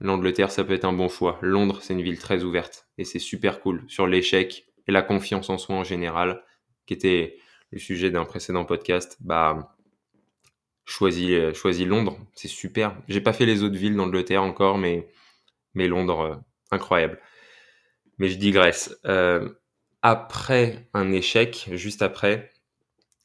l'Angleterre, 0.00 0.50
ça 0.50 0.64
peut 0.64 0.74
être 0.74 0.84
un 0.84 0.92
bon 0.92 1.08
choix. 1.08 1.38
Londres, 1.42 1.78
c'est 1.82 1.94
une 1.94 2.02
ville 2.02 2.18
très 2.18 2.44
ouverte 2.44 2.86
et 2.98 3.04
c'est 3.04 3.18
super 3.18 3.60
cool 3.60 3.84
sur 3.88 4.06
l'échec 4.06 4.66
et 4.86 4.92
la 4.92 5.02
confiance 5.02 5.50
en 5.50 5.58
soi 5.58 5.76
en 5.76 5.84
général, 5.84 6.42
qui 6.86 6.94
était 6.94 7.38
le 7.70 7.78
sujet 7.78 8.10
d'un 8.10 8.24
précédent 8.24 8.64
podcast. 8.64 9.16
Bah, 9.20 9.76
choisis, 10.84 11.52
choisis 11.54 11.86
Londres, 11.86 12.18
c'est 12.34 12.48
super. 12.48 12.96
J'ai 13.08 13.20
pas 13.20 13.32
fait 13.32 13.46
les 13.46 13.62
autres 13.62 13.76
villes 13.76 13.96
d'Angleterre 13.96 14.42
encore, 14.42 14.78
mais, 14.78 15.08
mais 15.74 15.88
Londres, 15.88 16.20
euh, 16.20 16.36
incroyable. 16.70 17.20
Mais 18.18 18.28
je 18.28 18.36
digresse. 18.36 18.96
Euh, 19.06 19.48
après 20.02 20.88
un 20.94 21.10
échec, 21.12 21.68
juste 21.72 22.02
après, 22.02 22.52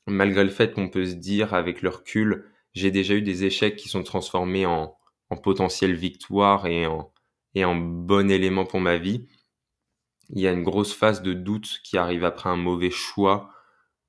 malgré 0.08 0.44
le 0.44 0.50
fait 0.50 0.74
qu'on 0.74 0.90
peut 0.90 1.06
se 1.06 1.14
dire 1.14 1.54
avec 1.54 1.82
le 1.82 1.90
recul, 1.90 2.46
j'ai 2.74 2.92
déjà 2.92 3.14
eu 3.14 3.22
des 3.22 3.44
échecs 3.44 3.76
qui 3.76 3.90
sont 3.90 4.04
transformés 4.04 4.66
en, 4.66 4.98
en 5.32 5.38
potentielle 5.38 5.96
victoire 5.96 6.68
et 6.68 6.88
en, 6.88 7.12
et 7.56 7.66
en 7.66 7.76
bon 7.76 8.32
élément 8.32 8.66
pour 8.66 8.82
ma 8.82 9.00
vie. 9.00 9.28
Il 10.30 10.40
y 10.40 10.48
a 10.48 10.52
une 10.52 10.64
grosse 10.64 10.94
phase 10.96 11.22
de 11.22 11.34
doute 11.34 11.80
qui 11.84 11.98
arrive 11.98 12.24
après 12.24 12.50
un 12.50 12.56
mauvais 12.56 12.90
choix 12.90 13.52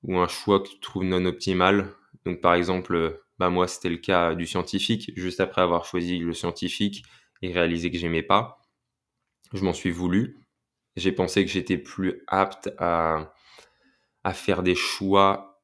ou 0.02 0.18
un 0.18 0.28
choix 0.28 0.60
que 0.60 0.68
tu 0.68 0.80
trouves 0.80 1.04
non 1.04 1.24
optimal. 1.26 1.94
Donc 2.24 2.40
par 2.40 2.54
exemple, 2.54 3.22
bah 3.38 3.50
moi 3.50 3.68
c'était 3.68 3.90
le 3.90 3.98
cas 3.98 4.34
du 4.34 4.46
scientifique. 4.46 5.12
Juste 5.16 5.40
après 5.40 5.62
avoir 5.62 5.84
choisi 5.84 6.18
le 6.18 6.32
scientifique 6.34 7.04
et 7.42 7.52
réalisé 7.52 7.90
que 7.90 7.98
j'aimais 7.98 8.22
pas, 8.22 8.60
je 9.52 9.64
m'en 9.64 9.72
suis 9.74 9.90
voulu. 9.92 10.38
J'ai 10.96 11.12
pensé 11.12 11.44
que 11.44 11.50
j'étais 11.50 11.78
plus 11.78 12.22
apte 12.28 12.72
à, 12.78 13.34
à 14.24 14.34
faire 14.34 14.62
des 14.62 14.74
choix 14.76 15.62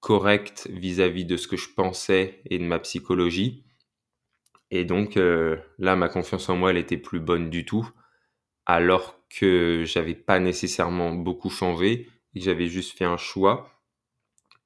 corrects 0.00 0.68
vis-à-vis 0.70 1.24
de 1.26 1.36
ce 1.36 1.48
que 1.48 1.56
je 1.58 1.70
pensais 1.74 2.42
et 2.46 2.58
de 2.58 2.64
ma 2.64 2.78
psychologie. 2.80 3.64
Et 4.70 4.84
donc 4.84 5.16
euh, 5.16 5.56
là, 5.78 5.96
ma 5.96 6.08
confiance 6.08 6.48
en 6.48 6.56
moi, 6.56 6.70
elle 6.70 6.76
était 6.76 6.96
plus 6.96 7.20
bonne 7.20 7.50
du 7.50 7.64
tout, 7.64 7.88
alors 8.66 9.16
que 9.28 9.84
j'avais 9.84 10.14
pas 10.14 10.38
nécessairement 10.38 11.12
beaucoup 11.12 11.50
changé, 11.50 12.08
et 12.34 12.40
j'avais 12.40 12.66
juste 12.66 12.96
fait 12.96 13.04
un 13.04 13.16
choix, 13.16 13.70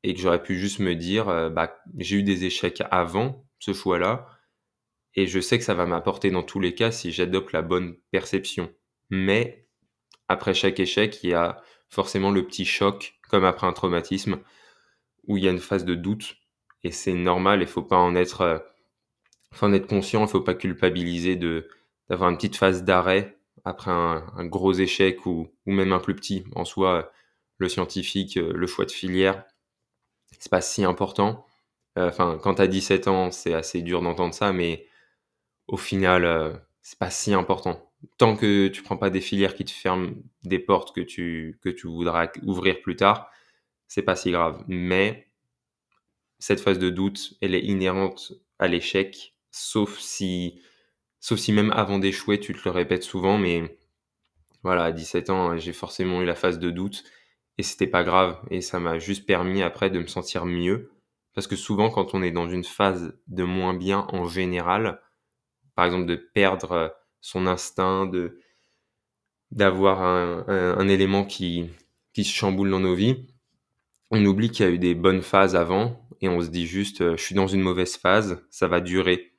et 0.03 0.15
que 0.15 0.21
j'aurais 0.21 0.43
pu 0.43 0.59
juste 0.59 0.81
me 0.81 0.95
dire, 0.95 1.29
euh, 1.29 1.49
bah, 1.49 1.79
j'ai 1.99 2.17
eu 2.17 2.23
des 2.23 2.45
échecs 2.45 2.83
avant 2.91 3.47
ce 3.59 3.73
choix-là, 3.73 4.29
et 5.15 5.27
je 5.27 5.41
sais 5.41 5.59
que 5.59 5.65
ça 5.65 5.75
va 5.75 5.87
m'apporter 5.87 6.31
dans 6.31 6.43
tous 6.43 6.61
les 6.61 6.75
cas 6.75 6.91
si 6.91 7.13
j'adopte 7.13 7.53
la 7.53 7.63
bonne 7.63 7.97
perception. 8.11 8.73
Mais 9.11 9.69
après 10.29 10.55
chaque 10.55 10.81
échec, 10.81 11.23
il 11.23 11.31
y 11.31 11.35
a 11.35 11.63
forcément 11.89 12.31
le 12.31 12.47
petit 12.47 12.65
choc, 12.65 13.15
comme 13.31 13.45
après 13.45 13.67
un 13.67 13.73
traumatisme, 13.73 14.41
où 15.27 15.37
il 15.37 15.45
y 15.45 15.49
a 15.49 15.53
une 15.53 15.59
phase 15.61 15.85
de 15.85 15.95
doute. 15.95 16.37
Et 16.83 16.91
c'est 16.91 17.15
normal, 17.15 17.63
il 17.63 17.69
faut 17.69 17.83
pas 17.83 17.97
en 17.97 18.15
être, 18.15 18.67
euh, 19.55 19.59
faut 19.59 19.67
en 19.67 19.73
être 19.73 19.87
conscient, 19.87 20.25
il 20.25 20.29
faut 20.29 20.41
pas 20.41 20.55
culpabiliser 20.55 21.37
de 21.37 21.69
d'avoir 22.11 22.31
une 22.31 22.37
petite 22.37 22.57
phase 22.57 22.85
d'arrêt 22.85 23.39
après 23.65 23.91
un, 23.91 24.45
gros 24.47 24.75
échec 24.75 25.25
ou, 25.27 25.49
ou 25.67 25.73
même 25.73 25.93
un 25.93 25.99
plus 25.99 26.15
petit. 26.15 26.45
En 26.55 26.65
soi, 26.67 27.11
le 27.59 27.69
scientifique, 27.69 28.37
euh, 28.37 28.53
le 28.55 28.67
choix 28.67 28.85
de 28.85 28.91
filière, 28.91 29.45
c'est 30.39 30.51
pas 30.51 30.61
si 30.61 30.85
important. 30.85 31.47
Euh, 31.99 32.09
enfin, 32.09 32.39
quand 32.43 32.57
tu 32.57 32.63
as 32.63 32.67
17 32.67 33.09
ans, 33.09 33.31
c'est 33.31 33.55
assez 33.55 33.83
dur 33.83 34.03
d'entendre 34.03 34.35
ça, 34.35 34.53
mais 34.53 34.87
au 35.69 35.77
final, 35.77 36.25
euh, 36.25 36.53
c'est 36.83 36.99
pas 36.99 37.11
si 37.11 37.35
important. 37.35 37.91
Tant 38.19 38.37
que 38.37 38.69
tu 38.69 38.83
prends 38.83 38.97
pas 38.99 39.11
des 39.11 39.21
filières 39.21 39.55
qui 39.55 39.65
te 39.65 39.71
ferment 39.71 40.13
des 40.43 40.59
portes 40.59 40.95
que 40.95 41.01
tu, 41.01 41.59
que 41.63 41.71
tu 41.71 41.87
voudras 41.87 42.29
ouvrir 42.43 42.83
plus 42.83 42.97
tard, 42.97 43.31
c'est 43.89 44.03
pas 44.03 44.17
si 44.17 44.31
grave. 44.31 44.63
Mais 44.69 45.29
cette 46.39 46.61
phase 46.61 46.79
de 46.79 46.91
doute, 46.91 47.35
elle 47.41 47.55
est 47.55 47.65
inhérente 47.65 48.33
à 48.59 48.69
l'échec, 48.69 49.34
sauf 49.55 50.01
si, 50.01 50.61
sauf 51.21 51.39
si 51.39 51.53
même 51.53 51.71
avant 51.73 52.01
d'échouer, 52.01 52.41
tu 52.41 52.55
te 52.55 52.61
le 52.65 52.73
répètes 52.73 53.05
souvent, 53.05 53.39
mais 53.39 53.79
voilà, 54.65 54.85
à 54.85 54.93
17 54.93 55.31
ans, 55.31 55.57
j'ai 55.57 55.73
forcément 55.73 56.23
eu 56.23 56.25
la 56.25 56.35
phase 56.35 56.59
de 56.59 56.71
doute 56.71 57.05
et 57.57 57.63
c'était 57.63 57.87
pas 57.87 58.03
grave 58.03 58.41
et 58.51 58.61
ça 58.61 58.81
m'a 58.81 58.99
juste 58.99 59.27
permis 59.27 59.63
après 59.63 59.91
de 59.91 60.01
me 60.01 60.09
sentir 60.09 60.45
mieux 60.45 60.91
parce 61.35 61.47
que 61.47 61.55
souvent 61.55 61.89
quand 61.89 62.15
on 62.15 62.23
est 62.23 62.33
dans 62.33 62.49
une 62.49 62.65
phase 62.65 63.17
de 63.29 63.45
moins 63.45 63.75
bien 63.75 64.07
en 64.09 64.27
général, 64.27 65.01
par 65.77 65.85
exemple 65.85 66.07
de 66.07 66.17
perdre 66.17 66.93
son 67.21 67.47
instinct, 67.47 68.07
de 68.07 68.41
d'avoir 69.53 70.03
un, 70.03 70.89
élément 70.89 71.25
qui, 71.25 71.71
qui 72.13 72.25
se 72.25 72.35
chamboule 72.35 72.71
dans 72.71 72.81
nos 72.81 72.97
vies, 72.97 73.25
on 74.11 74.25
oublie 74.27 74.51
qu'il 74.51 74.67
y 74.67 74.69
a 74.69 74.73
eu 74.73 74.79
des 74.79 74.97
bonnes 74.97 75.23
phases 75.23 75.55
avant 75.55 76.09
et 76.21 76.29
on 76.29 76.41
se 76.41 76.49
dit 76.49 76.67
juste 76.67 77.03
euh, 77.03 77.17
je 77.17 77.23
suis 77.23 77.37
dans 77.37 77.47
une 77.47 77.61
mauvaise 77.61 77.97
phase, 77.97 78.45
ça 78.51 78.67
va 78.67 78.81
durer. 78.81 79.34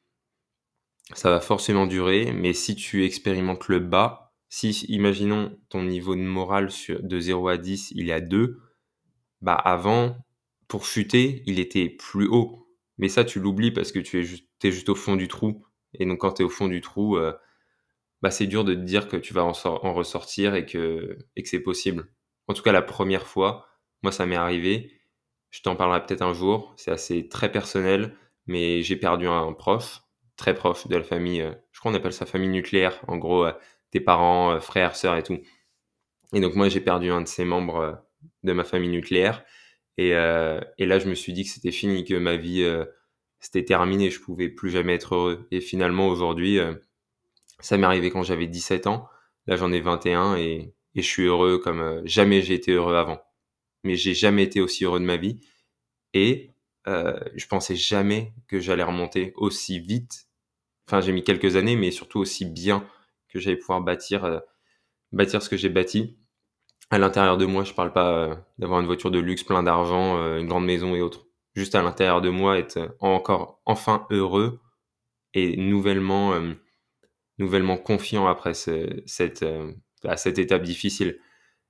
Ça 1.13 1.29
va 1.29 1.39
forcément 1.39 1.85
durer, 1.85 2.31
mais 2.33 2.53
si 2.53 2.75
tu 2.75 3.05
expérimentes 3.05 3.67
le 3.67 3.79
bas, 3.79 4.33
si 4.49 4.71
imaginons 4.87 5.57
ton 5.69 5.83
niveau 5.83 6.15
de 6.15 6.21
morale 6.21 6.71
sur, 6.71 7.01
de 7.01 7.19
0 7.19 7.47
à 7.47 7.57
10, 7.57 7.91
il 7.95 8.09
est 8.09 8.13
à 8.13 8.21
2, 8.21 8.59
bah 9.41 9.53
avant, 9.53 10.17
pour 10.67 10.85
chuter, 10.85 11.43
il 11.45 11.59
était 11.59 11.89
plus 11.89 12.27
haut. 12.27 12.67
Mais 12.97 13.09
ça, 13.09 13.23
tu 13.23 13.39
l'oublies 13.39 13.71
parce 13.71 13.91
que 13.91 13.99
tu 13.99 14.19
es 14.19 14.23
juste, 14.23 14.47
juste 14.63 14.89
au 14.89 14.95
fond 14.95 15.15
du 15.15 15.27
trou. 15.27 15.65
Et 15.93 16.05
donc 16.05 16.19
quand 16.19 16.33
tu 16.33 16.41
es 16.41 16.45
au 16.45 16.49
fond 16.49 16.67
du 16.67 16.81
trou, 16.81 17.17
euh, 17.17 17.33
bah, 18.21 18.31
c'est 18.31 18.47
dur 18.47 18.63
de 18.63 18.73
te 18.73 18.79
dire 18.79 19.07
que 19.07 19.17
tu 19.17 19.33
vas 19.33 19.43
en, 19.43 19.53
en 19.65 19.93
ressortir 19.93 20.55
et 20.55 20.65
que, 20.65 21.17
et 21.35 21.43
que 21.43 21.49
c'est 21.49 21.59
possible. 21.59 22.09
En 22.47 22.53
tout 22.53 22.63
cas, 22.63 22.71
la 22.71 22.81
première 22.81 23.27
fois, 23.27 23.67
moi, 24.03 24.11
ça 24.11 24.25
m'est 24.25 24.35
arrivé. 24.35 24.91
Je 25.51 25.61
t'en 25.61 25.75
parlerai 25.75 26.03
peut-être 26.05 26.21
un 26.21 26.33
jour. 26.33 26.73
C'est 26.77 26.91
assez 26.91 27.27
très 27.27 27.51
personnel, 27.51 28.15
mais 28.47 28.81
j'ai 28.83 28.95
perdu 28.95 29.27
un 29.27 29.53
prof, 29.53 30.04
très 30.35 30.53
proche 30.53 30.87
de 30.87 30.95
la 30.95 31.03
famille. 31.03 31.41
Euh, 31.41 31.53
je 31.71 31.79
crois 31.79 31.91
qu'on 31.91 31.97
appelle 31.97 32.13
ça 32.13 32.25
famille 32.25 32.49
nucléaire. 32.49 33.01
En 33.07 33.17
gros, 33.17 33.45
euh, 33.45 33.53
tes 33.91 33.99
parents, 33.99 34.51
euh, 34.51 34.59
frères, 34.59 34.95
sœurs 34.95 35.17
et 35.17 35.23
tout. 35.23 35.39
Et 36.33 36.39
donc, 36.39 36.55
moi, 36.55 36.69
j'ai 36.69 36.81
perdu 36.81 37.11
un 37.11 37.21
de 37.21 37.27
ces 37.27 37.45
membres 37.45 38.03
de 38.43 38.53
ma 38.53 38.63
famille 38.63 38.89
nucléaire. 38.89 39.43
Et, 39.97 40.11
là, 40.11 40.99
je 40.99 41.07
me 41.07 41.15
suis 41.15 41.31
dit 41.33 41.43
que 41.43 41.49
c'était 41.49 41.71
fini, 41.71 42.03
que 42.03 42.15
ma 42.15 42.35
vie, 42.35 42.67
c'était 43.39 43.63
terminé. 43.63 44.09
Je 44.09 44.19
pouvais 44.19 44.49
plus 44.49 44.71
jamais 44.71 44.95
être 44.95 45.15
heureux. 45.15 45.47
Et 45.51 45.61
finalement, 45.61 46.07
aujourd'hui, 46.09 46.59
ça 47.59 47.77
m'est 47.77 47.85
arrivé 47.85 48.09
quand 48.09 48.23
j'avais 48.23 48.47
17 48.47 48.87
ans. 48.87 49.07
Là, 49.47 49.55
j'en 49.55 49.71
ai 49.71 49.79
21 49.79 50.35
et, 50.35 50.73
et 50.95 51.01
je 51.01 51.07
suis 51.07 51.25
heureux 51.25 51.59
comme 51.59 52.01
jamais 52.05 52.41
j'ai 52.41 52.55
été 52.55 52.71
heureux 52.73 52.95
avant 52.95 53.21
mais 53.85 53.95
j'ai 53.95 54.13
jamais 54.13 54.43
été 54.43 54.59
aussi 54.59 54.83
heureux 54.83 54.99
de 54.99 55.05
ma 55.05 55.15
vie. 55.15 55.39
Et 56.13 56.51
je 56.85 57.47
pensais 57.47 57.75
jamais 57.75 58.33
que 58.47 58.59
j'allais 58.59 58.83
remonter 58.83 59.31
aussi 59.35 59.79
vite. 59.79 60.24
Enfin, 60.87 61.01
j'ai 61.01 61.11
mis 61.11 61.23
quelques 61.23 61.55
années, 61.55 61.75
mais 61.75 61.91
surtout 61.91 62.19
aussi 62.19 62.45
bien 62.45 62.87
que 63.29 63.39
j'allais 63.39 63.57
pouvoir 63.57 63.81
bâtir, 63.81 64.25
euh, 64.25 64.39
bâtir 65.11 65.41
ce 65.41 65.49
que 65.49 65.57
j'ai 65.57 65.69
bâti. 65.69 66.17
À 66.91 66.99
l'intérieur 66.99 67.37
de 67.37 67.45
moi, 67.45 67.63
je 67.63 67.73
parle 67.73 67.93
pas 67.93 68.11
euh, 68.13 68.35
d'avoir 68.59 68.79
une 68.79 68.85
voiture 68.85 69.11
de 69.11 69.19
luxe, 69.19 69.43
plein 69.43 69.63
d'argent, 69.63 70.17
euh, 70.17 70.39
une 70.39 70.47
grande 70.47 70.65
maison 70.65 70.95
et 70.95 71.01
autres. 71.01 71.25
Juste 71.55 71.75
à 71.75 71.81
l'intérieur 71.81 72.21
de 72.21 72.29
moi, 72.29 72.57
être 72.59 72.95
encore 72.99 73.61
enfin 73.65 74.05
heureux 74.09 74.59
et 75.33 75.55
nouvellement, 75.57 76.33
nouvellement 77.37 77.77
confiant 77.77 78.27
après 78.27 78.53
ce, 78.53 79.01
cette, 79.05 79.45
à 80.03 80.17
cette 80.17 80.37
étape 80.37 80.63
difficile. 80.63 81.19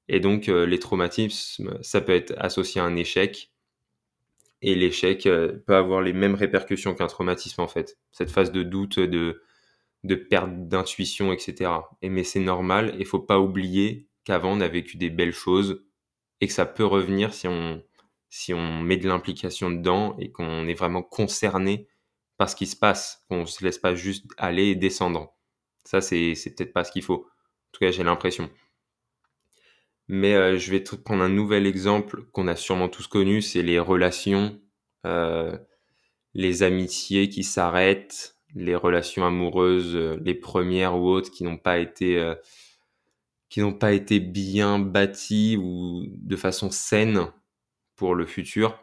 Et 0.07 0.19
donc, 0.19 0.47
les 0.47 0.79
traumatismes, 0.79 1.77
ça 1.83 2.01
peut 2.01 2.13
être 2.13 2.33
associé 2.39 2.81
à 2.81 2.85
un 2.85 2.95
échec. 2.95 3.51
Et 4.67 4.73
l'échec 4.73 5.27
euh, 5.27 5.59
peut 5.67 5.75
avoir 5.75 6.01
les 6.01 6.11
mêmes 6.11 6.33
répercussions 6.33 6.95
qu'un 6.95 7.05
traumatisme, 7.05 7.61
en 7.61 7.67
fait. 7.67 7.99
Cette 8.11 8.31
phase 8.31 8.51
de 8.51 8.63
doute, 8.63 8.99
de, 8.99 9.43
de 10.03 10.15
perte 10.15 10.67
d'intuition, 10.67 11.31
etc. 11.31 11.71
Et, 12.01 12.09
mais 12.09 12.23
c'est 12.23 12.39
normal. 12.39 12.95
Il 12.97 13.05
faut 13.05 13.19
pas 13.19 13.39
oublier 13.39 14.07
qu'avant, 14.23 14.57
on 14.57 14.61
a 14.61 14.67
vécu 14.67 14.97
des 14.97 15.11
belles 15.11 15.33
choses 15.33 15.85
et 16.41 16.47
que 16.47 16.53
ça 16.53 16.65
peut 16.65 16.83
revenir 16.83 17.35
si 17.35 17.47
on, 17.47 17.83
si 18.31 18.55
on 18.55 18.81
met 18.81 18.97
de 18.97 19.07
l'implication 19.07 19.69
dedans 19.69 20.15
et 20.17 20.31
qu'on 20.31 20.67
est 20.67 20.73
vraiment 20.73 21.03
concerné 21.03 21.87
par 22.37 22.49
ce 22.49 22.55
qui 22.55 22.65
se 22.65 22.75
passe, 22.75 23.23
qu'on 23.29 23.45
se 23.45 23.63
laisse 23.63 23.77
pas 23.77 23.93
juste 23.93 24.25
aller 24.37 24.69
et 24.69 24.75
descendre. 24.75 25.35
Ça, 25.83 26.01
c'est 26.01 26.33
peut-être 26.57 26.73
pas 26.73 26.83
ce 26.83 26.91
qu'il 26.91 27.03
faut. 27.03 27.27
En 27.27 27.71
tout 27.71 27.79
cas, 27.81 27.91
j'ai 27.91 28.03
l'impression. 28.03 28.49
Mais 30.07 30.35
euh, 30.35 30.57
je 30.57 30.71
vais 30.71 30.81
prendre 30.81 31.23
un 31.23 31.29
nouvel 31.29 31.65
exemple 31.65 32.23
qu'on 32.31 32.47
a 32.47 32.55
sûrement 32.55 32.89
tous 32.89 33.07
connu, 33.07 33.41
c'est 33.41 33.63
les 33.63 33.79
relations, 33.79 34.59
euh, 35.05 35.57
les 36.33 36.63
amitiés 36.63 37.29
qui 37.29 37.43
s'arrêtent, 37.43 38.37
les 38.53 38.75
relations 38.75 39.25
amoureuses, 39.25 39.95
euh, 39.95 40.17
les 40.23 40.35
premières 40.35 40.97
ou 40.97 41.07
autres 41.07 41.31
qui 41.31 41.43
n'ont 41.43 41.57
pas 41.57 41.79
été 41.79 42.33
qui 43.49 43.61
n'ont 43.61 43.73
pas 43.73 43.93
été 43.93 44.19
bien 44.19 44.79
bâties 44.79 45.57
ou 45.57 46.05
de 46.09 46.35
façon 46.35 46.71
saine 46.71 47.31
pour 47.95 48.15
le 48.15 48.25
futur. 48.25 48.79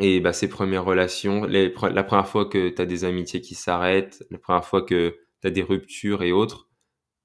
Et 0.00 0.20
bah, 0.20 0.32
ces 0.32 0.48
premières 0.48 0.84
relations, 0.84 1.44
la 1.44 1.70
première 2.04 2.28
fois 2.28 2.46
que 2.46 2.68
tu 2.68 2.82
as 2.82 2.86
des 2.86 3.04
amitiés 3.04 3.40
qui 3.40 3.54
s'arrêtent, 3.54 4.24
la 4.30 4.38
première 4.38 4.64
fois 4.64 4.82
que 4.82 5.16
tu 5.40 5.46
as 5.46 5.50
des 5.50 5.62
ruptures 5.62 6.22
et 6.22 6.32
autres, 6.32 6.68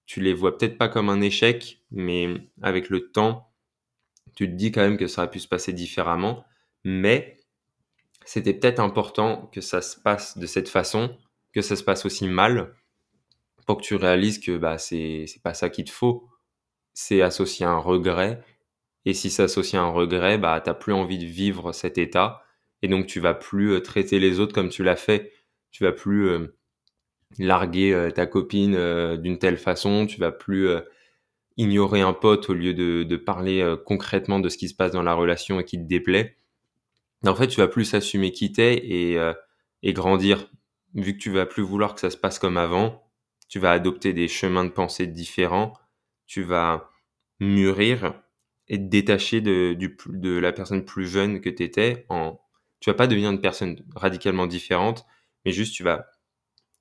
tu 0.09 0.21
les 0.21 0.33
vois 0.33 0.57
peut-être 0.57 0.79
pas 0.79 0.89
comme 0.89 1.07
un 1.07 1.21
échec, 1.21 1.83
mais 1.91 2.27
avec 2.63 2.89
le 2.89 3.11
temps, 3.11 3.53
tu 4.35 4.47
te 4.49 4.55
dis 4.55 4.71
quand 4.71 4.81
même 4.81 4.97
que 4.97 5.05
ça 5.05 5.21
aurait 5.21 5.29
pu 5.29 5.39
se 5.39 5.47
passer 5.47 5.71
différemment. 5.71 6.45
Mais 6.83 7.37
c'était 8.25 8.55
peut-être 8.55 8.79
important 8.79 9.51
que 9.53 9.61
ça 9.61 9.83
se 9.83 9.99
passe 9.99 10.39
de 10.39 10.47
cette 10.47 10.67
façon, 10.67 11.15
que 11.53 11.61
ça 11.61 11.75
se 11.75 11.83
passe 11.83 12.07
aussi 12.07 12.27
mal, 12.27 12.73
pour 13.67 13.77
que 13.77 13.83
tu 13.83 13.93
réalises 13.93 14.39
que 14.39 14.57
bah, 14.57 14.79
c'est 14.79 15.27
pas 15.43 15.53
ça 15.53 15.69
qu'il 15.69 15.85
te 15.85 15.91
faut. 15.91 16.27
C'est 16.95 17.21
associé 17.21 17.67
à 17.67 17.69
un 17.69 17.77
regret. 17.77 18.43
Et 19.05 19.13
si 19.13 19.29
c'est 19.29 19.43
associé 19.43 19.77
à 19.77 19.83
un 19.83 19.91
regret, 19.91 20.39
bah, 20.39 20.59
t'as 20.59 20.73
plus 20.73 20.93
envie 20.93 21.19
de 21.19 21.25
vivre 21.25 21.71
cet 21.71 21.99
état. 21.99 22.41
Et 22.81 22.87
donc, 22.87 23.05
tu 23.05 23.19
vas 23.19 23.35
plus 23.35 23.73
euh, 23.73 23.79
traiter 23.79 24.17
les 24.19 24.39
autres 24.39 24.55
comme 24.55 24.69
tu 24.69 24.83
l'as 24.83 24.95
fait. 24.95 25.31
Tu 25.69 25.83
vas 25.83 25.91
plus 25.91 26.29
euh, 26.29 26.58
larguer 27.37 27.93
euh, 27.93 28.11
ta 28.11 28.25
copine 28.25 28.75
euh, 28.75 29.17
d'une 29.17 29.37
telle 29.37 29.57
façon, 29.57 30.05
tu 30.05 30.19
vas 30.19 30.31
plus 30.31 30.67
euh, 30.67 30.81
ignorer 31.57 32.01
un 32.01 32.13
pote 32.13 32.49
au 32.49 32.53
lieu 32.53 32.73
de, 32.73 33.15
parler 33.17 33.75
concrètement 33.85 34.39
de 34.39 34.47
ce 34.49 34.57
qui 34.57 34.69
se 34.69 34.75
passe 34.75 34.93
dans 34.93 35.03
la 35.03 35.13
relation 35.13 35.59
et 35.59 35.65
qui 35.65 35.77
te 35.77 35.83
déplaît. 35.83 36.37
en 37.25 37.35
fait, 37.35 37.47
tu 37.47 37.59
vas 37.59 37.67
plus 37.67 37.93
assumer 37.93 38.31
qui 38.31 38.53
t'es 38.53 38.75
et, 39.83 39.93
grandir. 39.93 40.49
Vu 40.95 41.13
que 41.13 41.21
tu 41.21 41.29
vas 41.29 41.45
plus 41.45 41.61
vouloir 41.61 41.95
que 41.95 41.99
ça 41.99 42.09
se 42.09 42.17
passe 42.17 42.39
comme 42.39 42.55
avant, 42.55 43.03
tu 43.49 43.59
vas 43.59 43.71
adopter 43.71 44.13
des 44.13 44.29
chemins 44.29 44.63
de 44.63 44.69
pensée 44.69 45.05
différents, 45.05 45.73
tu 46.27 46.43
vas 46.43 46.89
mûrir 47.41 48.13
et 48.69 48.77
te 48.77 48.83
détacher 48.83 49.41
de 49.41 50.39
la 50.39 50.53
personne 50.53 50.85
plus 50.85 51.07
jeune 51.07 51.41
que 51.41 51.49
tu 51.49 51.63
étais. 51.63 52.05
En, 52.07 52.39
tu 52.79 52.89
vas 52.89 52.95
pas 52.95 53.07
devenir 53.07 53.31
une 53.31 53.41
personne 53.41 53.83
radicalement 53.95 54.47
différente, 54.47 55.05
mais 55.43 55.51
juste 55.51 55.75
tu 55.75 55.83
vas 55.83 56.07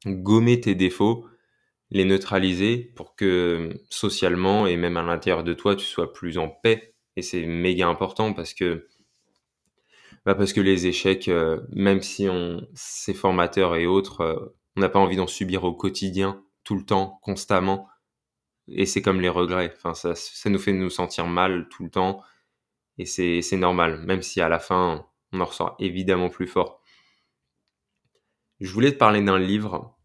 gommer 0.06 0.60
tes 0.60 0.74
défauts, 0.74 1.26
les 1.90 2.04
neutraliser 2.04 2.92
pour 2.96 3.16
que 3.16 3.70
socialement 3.90 4.66
et 4.66 4.76
même 4.76 4.96
à 4.96 5.02
l'intérieur 5.02 5.44
de 5.44 5.54
toi, 5.54 5.76
tu 5.76 5.86
sois 5.86 6.12
plus 6.12 6.38
en 6.38 6.48
paix. 6.48 6.94
Et 7.16 7.22
c'est 7.22 7.46
méga 7.46 7.88
important 7.88 8.32
parce 8.32 8.54
que 8.54 8.86
bah 10.26 10.34
parce 10.34 10.52
que 10.52 10.60
les 10.60 10.86
échecs, 10.86 11.28
euh, 11.28 11.60
même 11.70 12.02
si 12.02 12.28
on 12.28 12.66
c'est 12.74 13.14
formateur 13.14 13.76
et 13.76 13.86
autres, 13.86 14.20
euh, 14.20 14.56
on 14.76 14.80
n'a 14.80 14.88
pas 14.88 14.98
envie 14.98 15.16
d'en 15.16 15.26
subir 15.26 15.64
au 15.64 15.72
quotidien, 15.74 16.44
tout 16.64 16.76
le 16.76 16.84
temps, 16.84 17.18
constamment. 17.22 17.88
Et 18.68 18.86
c'est 18.86 19.02
comme 19.02 19.20
les 19.20 19.28
regrets. 19.28 19.72
Enfin, 19.76 19.94
ça, 19.94 20.14
ça 20.14 20.50
nous 20.50 20.58
fait 20.58 20.72
nous 20.72 20.90
sentir 20.90 21.26
mal 21.26 21.68
tout 21.70 21.84
le 21.84 21.90
temps. 21.90 22.22
Et 22.98 23.06
c'est 23.06 23.56
normal, 23.56 24.00
même 24.06 24.22
si 24.22 24.40
à 24.40 24.48
la 24.48 24.58
fin, 24.58 25.06
on 25.32 25.40
en 25.40 25.44
ressort 25.46 25.76
évidemment 25.78 26.28
plus 26.30 26.46
fort. 26.48 26.77
Je 28.60 28.72
voulais 28.72 28.92
te 28.92 28.98
parler 28.98 29.22
d'un 29.22 29.38
livre 29.38 29.96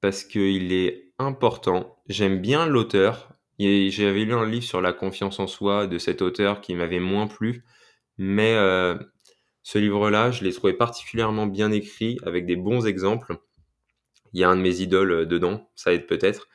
parce 0.00 0.24
qu'il 0.24 0.72
est 0.72 1.12
important. 1.18 2.02
J'aime 2.08 2.40
bien 2.40 2.66
l'auteur. 2.66 3.32
J'avais 3.58 4.24
lu 4.24 4.32
un 4.32 4.46
livre 4.46 4.64
sur 4.64 4.80
la 4.80 4.94
confiance 4.94 5.38
en 5.38 5.46
soi 5.46 5.86
de 5.86 5.98
cet 5.98 6.22
auteur 6.22 6.62
qui 6.62 6.74
m'avait 6.74 7.00
moins 7.00 7.26
plu, 7.26 7.62
mais 8.16 8.54
euh, 8.54 8.96
ce 9.62 9.78
livre-là, 9.78 10.30
je 10.30 10.44
l'ai 10.44 10.52
trouvé 10.52 10.72
particulièrement 10.72 11.46
bien 11.46 11.70
écrit, 11.70 12.18
avec 12.24 12.46
des 12.46 12.56
bons 12.56 12.86
exemples. 12.86 13.36
Il 14.32 14.40
y 14.40 14.44
a 14.44 14.48
un 14.48 14.56
de 14.56 14.62
mes 14.62 14.80
idoles 14.80 15.12
euh, 15.12 15.26
dedans, 15.26 15.70
ça 15.74 15.92
aide 15.92 16.06
peut-être. 16.06 16.48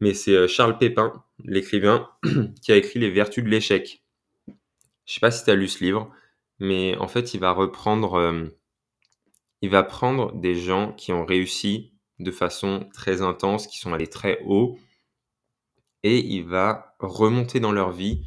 Mais 0.00 0.14
c'est 0.14 0.34
euh, 0.34 0.48
Charles 0.48 0.78
Pépin, 0.78 1.12
l'écrivain, 1.44 2.10
qui 2.62 2.72
a 2.72 2.76
écrit 2.76 2.98
Les 2.98 3.10
Vertus 3.10 3.44
de 3.44 3.48
l'échec. 3.48 4.02
Je 5.06 5.14
sais 5.14 5.20
pas 5.20 5.30
si 5.30 5.44
tu 5.44 5.50
as 5.50 5.54
lu 5.54 5.68
ce 5.68 5.84
livre, 5.84 6.10
mais 6.58 6.96
en 6.98 7.06
fait, 7.06 7.34
il 7.34 7.40
va 7.40 7.52
reprendre, 7.52 8.50
il 9.62 9.70
va 9.70 9.82
prendre 9.82 10.32
des 10.34 10.54
gens 10.54 10.92
qui 10.92 11.12
ont 11.12 11.24
réussi 11.24 11.94
de 12.18 12.30
façon 12.30 12.88
très 12.92 13.22
intense, 13.22 13.66
qui 13.66 13.78
sont 13.78 13.92
allés 13.92 14.08
très 14.08 14.40
haut, 14.44 14.78
et 16.02 16.18
il 16.18 16.44
va 16.44 16.94
remonter 16.98 17.60
dans 17.60 17.72
leur 17.72 17.92
vie 17.92 18.26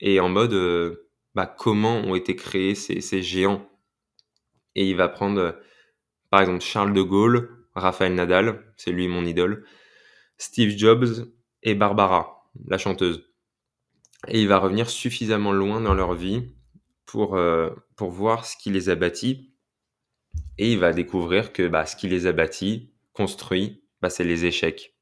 et 0.00 0.20
en 0.20 0.28
mode 0.28 0.54
bah, 1.34 1.46
comment 1.46 1.96
ont 1.96 2.14
été 2.14 2.36
créés 2.36 2.74
ces, 2.74 3.22
géants. 3.22 3.68
Et 4.74 4.88
il 4.88 4.96
va 4.96 5.08
prendre, 5.08 5.40
euh, 5.40 5.52
par 6.30 6.40
exemple, 6.40 6.60
Charles 6.60 6.92
de 6.92 7.02
Gaulle, 7.02 7.66
Raphaël 7.74 8.14
Nadal, 8.14 8.72
c'est 8.76 8.92
lui 8.92 9.08
mon 9.08 9.24
idole, 9.24 9.64
Steve 10.38 10.76
Jobs 10.76 11.28
et 11.62 11.74
Barbara, 11.74 12.48
la 12.66 12.78
chanteuse. 12.78 13.28
Et 14.28 14.40
il 14.40 14.48
va 14.48 14.58
revenir 14.58 14.88
suffisamment 14.88 15.52
loin 15.52 15.80
dans 15.80 15.94
leur 15.94 16.14
vie 16.14 16.54
pour, 17.04 17.36
euh, 17.36 17.70
pour 17.96 18.10
voir 18.10 18.46
ce 18.46 18.56
qui 18.56 18.70
les 18.70 18.88
a 18.88 18.94
bâtis. 18.94 19.53
Et 20.58 20.72
il 20.72 20.78
va 20.78 20.92
découvrir 20.92 21.52
que 21.52 21.66
bah, 21.66 21.86
ce 21.86 21.96
qui 21.96 22.08
les 22.08 22.26
a 22.26 22.32
bâtis, 22.32 22.90
construit, 23.12 23.82
bah, 24.00 24.10
c'est 24.10 24.24
les 24.24 24.44
échecs. 24.44 24.94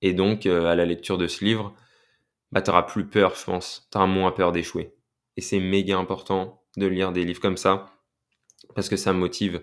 Et 0.00 0.14
donc, 0.14 0.46
euh, 0.46 0.66
à 0.66 0.74
la 0.74 0.84
lecture 0.84 1.18
de 1.18 1.26
ce 1.26 1.44
livre, 1.44 1.74
bah, 2.50 2.62
tu 2.62 2.70
plus 2.88 3.06
peur, 3.06 3.34
je 3.34 3.44
pense. 3.44 3.88
Tu 3.90 3.98
auras 3.98 4.06
moins 4.06 4.32
peur 4.32 4.52
d'échouer. 4.52 4.94
Et 5.36 5.40
c'est 5.40 5.60
méga 5.60 5.96
important 5.96 6.62
de 6.76 6.86
lire 6.86 7.12
des 7.12 7.24
livres 7.24 7.40
comme 7.40 7.56
ça 7.56 7.92
parce 8.74 8.88
que 8.88 8.96
ça 8.96 9.12
motive. 9.12 9.62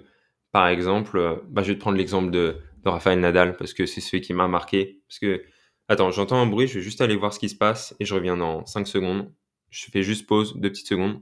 Par 0.52 0.68
exemple, 0.68 1.18
euh, 1.18 1.36
bah, 1.48 1.62
je 1.62 1.70
vais 1.70 1.76
te 1.76 1.80
prendre 1.80 1.98
l'exemple 1.98 2.32
de, 2.32 2.58
Raphaël 2.86 3.20
Nadal 3.20 3.58
parce 3.58 3.74
que 3.74 3.86
c'est 3.86 4.02
celui 4.02 4.22
qui 4.22 4.34
m'a 4.34 4.48
marqué. 4.48 5.02
Parce 5.08 5.20
que, 5.20 5.44
attends, 5.90 6.12
j'entends 6.12 6.42
un 6.42 6.48
bruit, 6.48 6.68
je 6.68 6.76
vais 6.76 6.84
juste 6.84 7.02
aller 7.02 7.16
voir 7.16 7.34
ce 7.34 7.40
qui 7.40 7.50
se 7.50 7.56
passe 7.56 7.96
et 8.00 8.06
je 8.06 8.16
reviens 8.16 8.38
dans 8.38 8.66
5 8.66 8.88
secondes. 8.88 9.32
Je 9.70 9.86
fais 9.92 10.02
juste 10.02 10.26
pause, 10.26 10.56
deux 10.56 10.70
petites 10.70 10.88
secondes. 10.88 11.22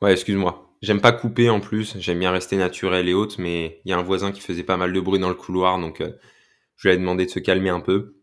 Ouais, 0.00 0.12
excuse-moi. 0.12 0.65
J'aime 0.86 1.00
pas 1.00 1.10
couper 1.10 1.50
en 1.50 1.58
plus, 1.58 1.96
j'aime 1.98 2.20
bien 2.20 2.30
rester 2.30 2.56
naturel 2.56 3.08
et 3.08 3.12
haute, 3.12 3.38
mais 3.38 3.80
il 3.84 3.90
y 3.90 3.92
a 3.92 3.98
un 3.98 4.04
voisin 4.04 4.30
qui 4.30 4.40
faisait 4.40 4.62
pas 4.62 4.76
mal 4.76 4.92
de 4.92 5.00
bruit 5.00 5.18
dans 5.18 5.28
le 5.28 5.34
couloir, 5.34 5.80
donc 5.80 6.00
euh, 6.00 6.12
je 6.76 6.86
lui 6.86 6.94
ai 6.94 6.96
demandé 6.96 7.26
de 7.26 7.30
se 7.30 7.40
calmer 7.40 7.70
un 7.70 7.80
peu. 7.80 8.20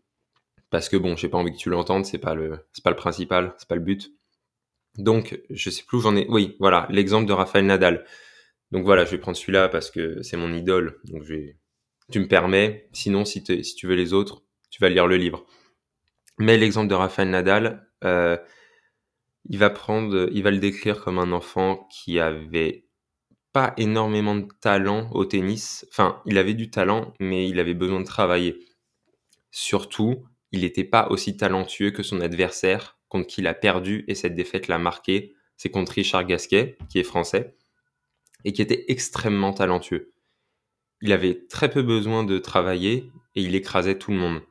Parce 0.70 0.88
que 0.88 0.96
bon, 0.96 1.14
j'ai 1.14 1.28
pas 1.28 1.36
envie 1.36 1.52
que 1.52 1.58
tu 1.58 1.68
l'entendes, 1.68 2.06
c'est 2.06 2.16
pas 2.16 2.34
le, 2.34 2.66
pas 2.82 2.88
le 2.88 2.96
principal, 2.96 3.52
c'est 3.58 3.68
pas 3.68 3.74
le 3.74 3.82
but. 3.82 4.12
Donc, 4.96 5.38
je 5.50 5.68
sais 5.68 5.82
plus 5.86 5.98
où 5.98 6.00
j'en 6.00 6.16
ai. 6.16 6.24
Oui, 6.30 6.56
voilà, 6.58 6.86
l'exemple 6.88 7.28
de 7.28 7.34
Raphaël 7.34 7.66
Nadal. 7.66 8.06
Donc 8.70 8.86
voilà, 8.86 9.04
je 9.04 9.10
vais 9.10 9.18
prendre 9.18 9.36
celui-là 9.36 9.68
parce 9.68 9.90
que 9.90 10.22
c'est 10.22 10.38
mon 10.38 10.50
idole. 10.54 11.02
Donc 11.04 11.24
tu 12.10 12.18
me 12.18 12.28
permets. 12.28 12.88
Sinon, 12.94 13.26
si, 13.26 13.44
si, 13.44 13.74
tu 13.74 13.86
veux 13.86 13.94
les 13.94 14.14
autres, 14.14 14.42
tu 14.70 14.80
vas 14.80 14.88
lire 14.88 15.06
le 15.06 15.18
livre. 15.18 15.44
Mais 16.38 16.56
l'exemple 16.56 16.88
de 16.88 16.94
Raphaël 16.94 17.28
Nadal, 17.28 17.86
euh, 18.04 18.38
il 19.48 19.58
va 19.58 19.70
prendre, 19.70 20.28
il 20.32 20.42
va 20.42 20.50
le 20.50 20.58
décrire 20.58 21.02
comme 21.02 21.18
un 21.18 21.32
enfant 21.32 21.86
qui 21.90 22.18
avait 22.18 22.86
pas 23.52 23.72
énormément 23.76 24.34
de 24.34 24.48
talent 24.60 25.10
au 25.12 25.24
tennis. 25.24 25.86
Enfin, 25.90 26.20
il 26.26 26.38
avait 26.38 26.54
du 26.54 26.70
talent, 26.70 27.14
mais 27.20 27.48
il 27.48 27.60
avait 27.60 27.74
besoin 27.74 28.00
de 28.00 28.06
travailler. 28.06 28.58
Surtout, 29.50 30.24
il 30.50 30.62
n'était 30.62 30.84
pas 30.84 31.08
aussi 31.10 31.36
talentueux 31.36 31.90
que 31.90 32.02
son 32.02 32.20
adversaire 32.20 32.98
contre 33.08 33.28
qui 33.28 33.42
il 33.42 33.46
a 33.46 33.54
perdu 33.54 34.04
et 34.08 34.16
cette 34.16 34.34
défaite 34.34 34.66
l'a 34.66 34.78
marqué, 34.78 35.34
c'est 35.56 35.70
contre 35.70 35.92
Richard 35.92 36.26
Gasquet, 36.26 36.76
qui 36.88 36.98
est 36.98 37.04
français, 37.04 37.54
et 38.44 38.52
qui 38.52 38.60
était 38.60 38.86
extrêmement 38.88 39.52
talentueux. 39.52 40.12
Il 41.00 41.12
avait 41.12 41.46
très 41.46 41.70
peu 41.70 41.82
besoin 41.82 42.24
de 42.24 42.38
travailler 42.38 43.12
et 43.36 43.42
il 43.42 43.54
écrasait 43.54 43.98
tout 43.98 44.10
le 44.10 44.16
monde. 44.16 44.42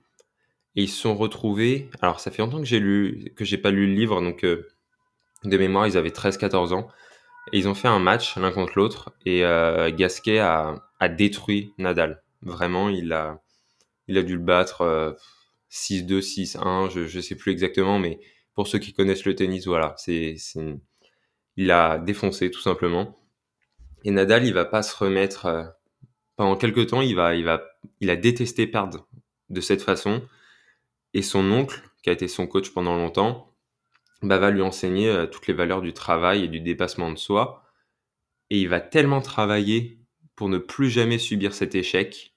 Et 0.76 0.84
ils 0.84 0.90
se 0.90 1.02
sont 1.02 1.16
retrouvés, 1.16 1.90
alors 2.02 2.22
ça 2.22 2.32
fait 2.32 2.42
longtemps 2.42 2.60
que 2.60 2.66
j'ai 2.66 2.80
lu, 2.80 3.34
que 3.36 3.44
j'ai 3.44 3.58
pas 3.58 3.72
lu 3.72 3.86
le 3.86 3.94
livre, 3.94 4.22
donc 4.22 4.46
euh, 4.46 4.68
de 5.44 5.58
mémoire, 5.58 5.88
ils 5.88 5.98
avaient 5.98 6.10
13-14 6.10 6.74
ans, 6.74 6.88
et 7.52 7.58
ils 7.58 7.68
ont 7.68 7.74
fait 7.74 7.88
un 7.88 8.00
match 8.00 8.38
l'un 8.38 8.52
contre 8.52 8.74
l'autre, 8.76 9.12
et 9.26 9.46
euh, 9.46 9.92
Gasquet 9.92 10.40
a, 10.40 10.82
détruit 11.18 11.74
Nadal. 11.78 12.24
Vraiment, 12.42 12.90
il 12.90 13.12
a, 13.12 13.42
il 14.08 14.18
a 14.18 14.24
dû 14.24 14.38
le 14.38 14.44
battre 14.44 15.18
6-2, 15.70 16.14
euh, 16.14 16.20
6-1, 16.22 16.90
je, 16.90 17.08
je 17.08 17.20
sais 17.20 17.36
plus 17.36 17.52
exactement, 17.52 18.00
mais 18.00 18.20
pour 18.56 18.68
ceux 18.68 18.80
qui 18.80 18.94
connaissent 18.94 19.26
le 19.26 19.36
tennis, 19.36 19.66
voilà, 19.68 19.96
c'est, 19.98 20.36
il 21.58 21.72
a 21.72 21.98
défoncé 21.98 22.52
tout 22.52 22.62
simplement. 22.62 23.18
Et 24.04 24.12
Nadal, 24.12 24.46
il 24.46 24.54
va 24.54 24.66
pas 24.66 24.84
se 24.84 24.96
remettre 24.96 25.46
euh, 25.46 25.64
pendant 26.36 26.56
quelques 26.56 26.88
temps. 26.88 27.02
Il 27.02 27.16
va, 27.16 27.36
il 27.36 27.46
va, 27.46 27.64
il 28.00 28.10
a 28.10 28.16
détesté 28.16 28.68
perdre 28.68 29.08
de 29.50 29.62
cette 29.62 29.82
façon. 29.82 30.22
Et 31.14 31.22
son 31.22 31.52
oncle, 31.52 31.82
qui 32.02 32.10
a 32.10 32.14
été 32.14 32.28
son 32.28 32.48
coach 32.48 32.72
pendant 32.72 32.96
longtemps, 32.96 33.53
va 34.28 34.52
lui 34.52 34.62
enseigner 34.62 35.10
euh, 35.10 35.28
toutes 35.28 35.48
les 35.48 35.54
valeurs 35.54 35.82
du 35.82 35.94
travail 35.94 36.44
et 36.44 36.48
du 36.48 36.60
dépassement 36.62 37.12
de 37.12 37.18
soi. 37.18 37.64
Et 38.50 38.60
il 38.62 38.70
va 38.70 38.80
tellement 38.80 39.22
travailler 39.22 40.00
pour 40.36 40.50
ne 40.50 40.58
plus 40.58 40.90
jamais 40.90 41.18
subir 41.18 41.54
cet 41.54 41.76
échec, 41.76 42.36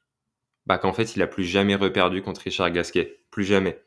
bah, 0.67 0.79
qu'en 0.79 0.93
fait, 0.93 1.17
il 1.17 1.23
a 1.23 1.27
plus 1.27 1.45
jamais 1.45 1.75
reperdu 1.75 2.23
contre 2.23 2.43
Richard 2.43 2.71
Gasquet. 2.71 3.21
Plus 3.31 3.45
jamais. 3.45 3.83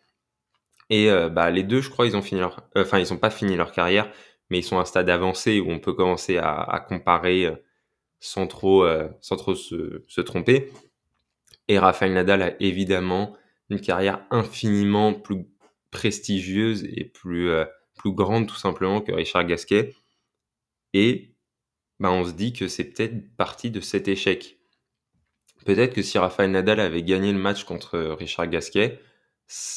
Et 0.89 1.09
euh, 1.12 1.29
bah, 1.29 1.51
les 1.51 1.63
deux, 1.63 1.81
je 1.81 1.89
crois, 1.89 2.07
ils 2.07 2.17
ont 2.17 2.21
fini 2.21 2.39
leur, 2.39 2.67
euh, 2.77 2.83
enfin, 2.83 2.99
ils 2.99 3.13
ont 3.13 3.17
pas 3.17 3.29
fini 3.29 3.55
leur 3.55 3.71
carrière, 3.71 4.12
mais 4.49 4.59
ils 4.59 4.63
sont 4.63 4.77
à 4.77 4.81
un 4.81 4.85
stade 4.85 5.09
avancé 5.09 5.59
où 5.59 5.69
on 5.69 5.79
peut 5.79 5.93
commencer 5.93 6.38
à, 6.38 6.83
comparer 6.88 7.53
sans 8.19 8.47
trop, 8.47 8.88
sans 9.21 9.35
trop 9.35 9.53
se, 9.53 10.03
se, 10.07 10.21
tromper. 10.21 10.71
Et 11.67 11.77
Rafael 11.77 12.13
Nadal 12.13 12.41
a 12.41 12.62
évidemment 12.62 13.38
une 13.69 13.79
carrière 13.79 14.25
infiniment 14.31 15.13
plus 15.13 15.45
prestigieuse 15.91 16.83
et 16.85 17.05
plus, 17.05 17.51
plus 17.99 18.13
grande 18.13 18.47
tout 18.47 18.55
simplement 18.55 19.01
que 19.01 19.12
Richard 19.12 19.45
Gasquet. 19.45 19.93
Et 20.93 21.35
bah, 21.99 22.12
on 22.12 22.25
se 22.25 22.31
dit 22.31 22.53
que 22.53 22.67
c'est 22.67 22.85
peut-être 22.85 23.35
partie 23.35 23.69
de 23.69 23.81
cet 23.81 24.07
échec. 24.07 24.57
Peut-être 25.65 25.93
que 25.93 26.01
si 26.01 26.17
Rafael 26.17 26.49
Nadal 26.49 26.79
avait 26.79 27.03
gagné 27.03 27.31
le 27.31 27.38
match 27.38 27.65
contre 27.65 27.99
Richard 27.99 28.47
Gasquet, 28.47 28.99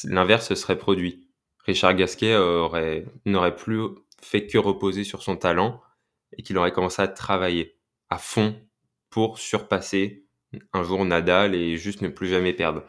l'inverse 0.05 0.49
se 0.49 0.55
serait 0.55 0.79
produit. 0.79 1.29
Richard 1.67 1.95
Gasquet 1.95 2.37
aurait, 2.37 3.05
n'aurait 3.27 3.57
plus 3.57 3.81
fait 4.23 4.47
que 4.47 4.59
reposer 4.59 5.05
sur 5.05 5.23
son 5.23 5.37
talent 5.37 5.83
et 6.39 6.43
qu'il 6.43 6.57
aurait 6.57 6.73
commencé 6.73 7.03
à 7.03 7.09
travailler 7.09 7.77
à 8.09 8.19
fond 8.19 8.57
pour 9.11 9.39
surpasser 9.39 10.27
un 10.73 10.83
jour 10.85 11.05
Nadal 11.05 11.55
et 11.55 11.77
juste 11.77 12.03
ne 12.03 12.09
plus 12.09 12.29
jamais 12.29 12.53
perdre. 12.53 12.85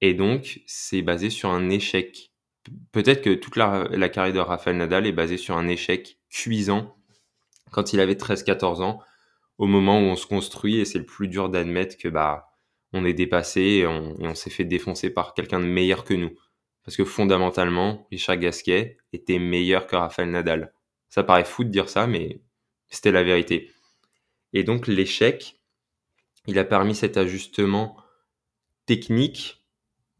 Et 0.00 0.14
donc, 0.14 0.60
c'est 0.66 1.02
basé 1.02 1.30
sur 1.30 1.50
un 1.50 1.70
échec. 1.70 2.31
Peut-être 2.92 3.22
que 3.22 3.34
toute 3.34 3.56
la, 3.56 4.08
carrière 4.08 4.34
de 4.34 4.38
Rafael 4.38 4.76
Nadal 4.76 5.06
est 5.06 5.12
basée 5.12 5.36
sur 5.36 5.56
un 5.56 5.68
échec 5.68 6.18
cuisant 6.30 6.96
quand 7.70 7.92
il 7.92 8.00
avait 8.00 8.14
13-14 8.14 8.82
ans, 8.82 9.00
au 9.58 9.66
moment 9.66 9.98
où 9.98 10.04
on 10.04 10.16
se 10.16 10.26
construit, 10.26 10.78
et 10.78 10.84
c'est 10.84 10.98
le 10.98 11.06
plus 11.06 11.28
dur 11.28 11.48
d'admettre 11.48 11.96
que 11.96 12.08
bah 12.08 12.52
on 12.92 13.04
est 13.04 13.14
dépassé 13.14 13.60
et 13.60 13.86
on, 13.86 14.34
s'est 14.34 14.50
fait 14.50 14.64
défoncer 14.64 15.10
par 15.10 15.32
quelqu'un 15.32 15.60
de 15.60 15.64
meilleur 15.64 16.04
que 16.04 16.14
nous. 16.14 16.32
Parce 16.84 16.96
que 16.96 17.04
fondamentalement, 17.04 18.06
Richard 18.10 18.36
Gasquet 18.36 18.98
était 19.12 19.38
meilleur 19.38 19.86
que 19.86 19.96
Rafael 19.96 20.30
Nadal. 20.30 20.74
Ça 21.08 21.22
paraît 21.22 21.44
fou 21.44 21.64
de 21.64 21.70
dire 21.70 21.88
ça, 21.88 22.06
mais 22.06 22.42
C'était 22.88 23.12
la 23.12 23.22
vérité. 23.22 23.70
Et 24.52 24.64
donc 24.64 24.86
l'échec, 24.86 25.58
il 26.46 26.58
a 26.58 26.64
permis 26.64 26.94
cet 26.94 27.16
ajustement 27.16 27.96
technique, 28.84 29.61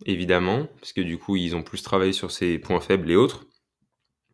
évidemment, 0.07 0.67
parce 0.81 0.93
que 0.93 1.01
du 1.01 1.19
coup, 1.19 1.37
ils 1.37 1.57
ont 1.57 1.63
plus 1.63 1.83
travaillé 1.83 2.13
sur 2.13 2.31
ses 2.31 2.59
points 2.59 2.81
faibles 2.81 3.11
et 3.11 3.17
autres, 3.17 3.47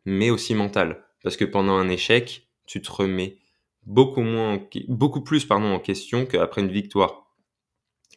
mais 0.05 0.29
aussi 0.29 0.55
mental. 0.55 1.05
Parce 1.23 1.37
que 1.37 1.45
pendant 1.45 1.75
un 1.75 1.89
échec, 1.89 2.49
tu 2.65 2.81
te 2.81 2.91
remets 2.91 3.39
beaucoup, 3.85 4.21
moins 4.21 4.59
beaucoup 4.87 5.23
plus 5.23 5.45
en 5.49 5.79
question 5.79 6.25
qu'après 6.25 6.61
une 6.61 6.71
victoire. 6.71 7.27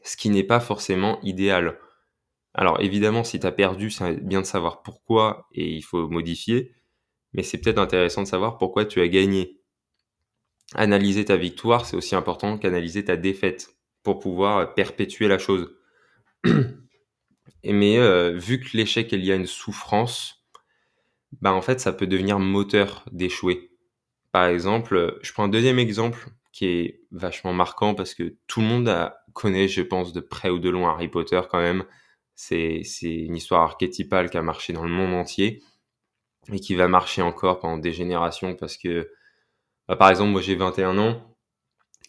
Ce 0.05 0.17
qui 0.17 0.31
n'est 0.31 0.45
pas 0.45 0.61
forcément 0.61 1.21
idéal. 1.23 1.79
Alors 2.55 2.81
évidemment, 2.81 3.25
si 3.25 3.41
tu 3.41 3.47
as 3.47 3.53
perdu, 3.53 3.91
c'est 3.91 4.25
bien 4.25 4.41
de 4.41 4.47
savoir 4.47 4.83
pourquoi 4.83 5.49
et 5.53 5.69
il 5.71 5.83
faut 5.83 6.09
modifier, 6.09 6.75
mais 7.33 7.43
c'est 7.43 7.59
peut-être 7.59 7.79
intéressant 7.79 8.23
de 8.23 8.29
savoir 8.29 8.59
pourquoi 8.59 8.85
tu 8.85 9.01
as 9.01 9.09
gagné. 9.09 9.61
Analyser 10.75 11.25
ta 11.25 11.37
victoire, 11.37 11.87
c'est 11.87 11.97
aussi 11.97 12.15
important 12.15 12.59
qu'analyser 12.59 13.05
ta 13.05 13.17
défaite 13.17 13.77
pour 14.03 14.19
pouvoir 14.19 14.75
perpétuer 14.75 15.29
la 15.29 15.38
chose. 15.38 15.75
mais 17.65 17.99
euh, 17.99 18.33
vu 18.33 18.61
que 18.61 18.77
l'échec 18.77 19.12
il 19.12 19.25
y 19.25 19.33
a 19.33 19.37
une 19.37 19.47
souffrance, 19.47 20.45
bah 21.41 21.53
en 21.53 21.62
fait 21.62 21.81
ça 21.81 21.93
peut 21.93 22.07
devenir 22.07 22.38
moteur 22.38 23.05
d'échouer. 23.12 23.71
Par 24.33 24.47
exemple, 24.47 25.19
je 25.23 25.33
prends 25.33 25.45
un 25.45 25.49
deuxième 25.49 25.79
exemple 25.79 26.29
qui 26.53 26.67
est 26.67 27.01
vachement 27.11 27.53
marquant 27.53 27.95
parce 27.95 28.15
que 28.15 28.37
tout 28.47 28.61
le 28.61 28.67
monde 28.67 28.88
a, 28.88 29.25
connaît, 29.33 29.69
je 29.69 29.83
pense, 29.83 30.12
de 30.12 30.21
près 30.21 30.51
ou 30.51 30.59
de 30.59 30.71
loin 30.71 30.91
Harry 30.91 31.09
Potter 31.09 31.41
quand 31.51 31.61
même. 31.61 31.85
C'est 32.35 32.83
une 33.03 33.37
histoire 33.37 33.62
archétypale 33.62 34.31
qui 34.31 34.37
a 34.38 34.43
marché 34.43 34.73
dans 34.73 34.85
le 34.85 34.91
monde 34.91 35.15
entier 35.15 35.62
et 36.53 36.61
qui 36.61 36.75
va 36.75 36.88
marcher 36.88 37.23
encore 37.23 37.61
pendant 37.61 37.79
des 37.79 37.93
générations 37.93 38.57
parce 38.57 38.77
que, 38.77 39.11
bah, 39.88 39.97
par 39.97 40.11
exemple, 40.11 40.33
moi 40.33 40.41
j'ai 40.41 40.57
21 40.57 40.99
ans 40.99 41.37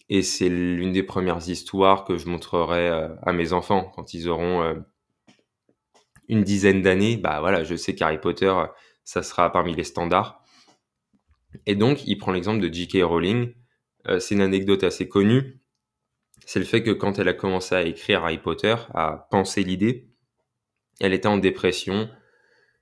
et 0.09 0.23
c'est 0.23 0.49
l'une 0.49 0.91
des 0.91 1.03
premières 1.03 1.49
histoires 1.49 2.03
que 2.05 2.17
je 2.17 2.27
montrerai 2.27 2.89
euh, 2.89 3.09
à 3.23 3.33
mes 3.33 3.53
enfants 3.53 3.91
quand 3.95 4.13
ils 4.13 4.27
auront 4.27 4.61
euh, 4.63 4.75
une 6.29 6.43
dizaine 6.43 6.81
d'années. 6.81 7.17
Bah 7.17 7.39
voilà, 7.39 7.63
je 7.63 7.75
sais 7.75 7.95
qu'Harry 7.95 8.19
Potter, 8.19 8.53
ça 9.03 9.23
sera 9.23 9.51
parmi 9.51 9.75
les 9.75 9.83
standards. 9.83 10.43
Et 11.65 11.75
donc, 11.75 12.05
il 12.07 12.17
prend 12.17 12.31
l'exemple 12.31 12.61
de 12.61 12.73
J.K. 12.73 13.03
Rowling. 13.03 13.53
Euh, 14.07 14.19
c'est 14.19 14.35
une 14.35 14.41
anecdote 14.41 14.83
assez 14.83 15.07
connue. 15.07 15.59
C'est 16.45 16.59
le 16.59 16.65
fait 16.65 16.83
que 16.83 16.91
quand 16.91 17.19
elle 17.19 17.29
a 17.29 17.33
commencé 17.33 17.75
à 17.75 17.83
écrire 17.83 18.23
Harry 18.23 18.37
Potter, 18.37 18.75
à 18.93 19.27
penser 19.31 19.63
l'idée, 19.63 20.09
elle 20.99 21.13
était 21.13 21.27
en 21.27 21.37
dépression. 21.37 22.09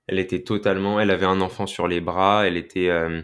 Elle 0.06 0.18
était 0.18 0.42
totalement, 0.42 0.98
elle 0.98 1.10
avait 1.10 1.26
un 1.26 1.40
enfant 1.40 1.66
sur 1.66 1.86
les 1.86 2.00
bras. 2.00 2.46
Elle 2.46 2.56
était, 2.56 2.88
euh, 2.88 3.22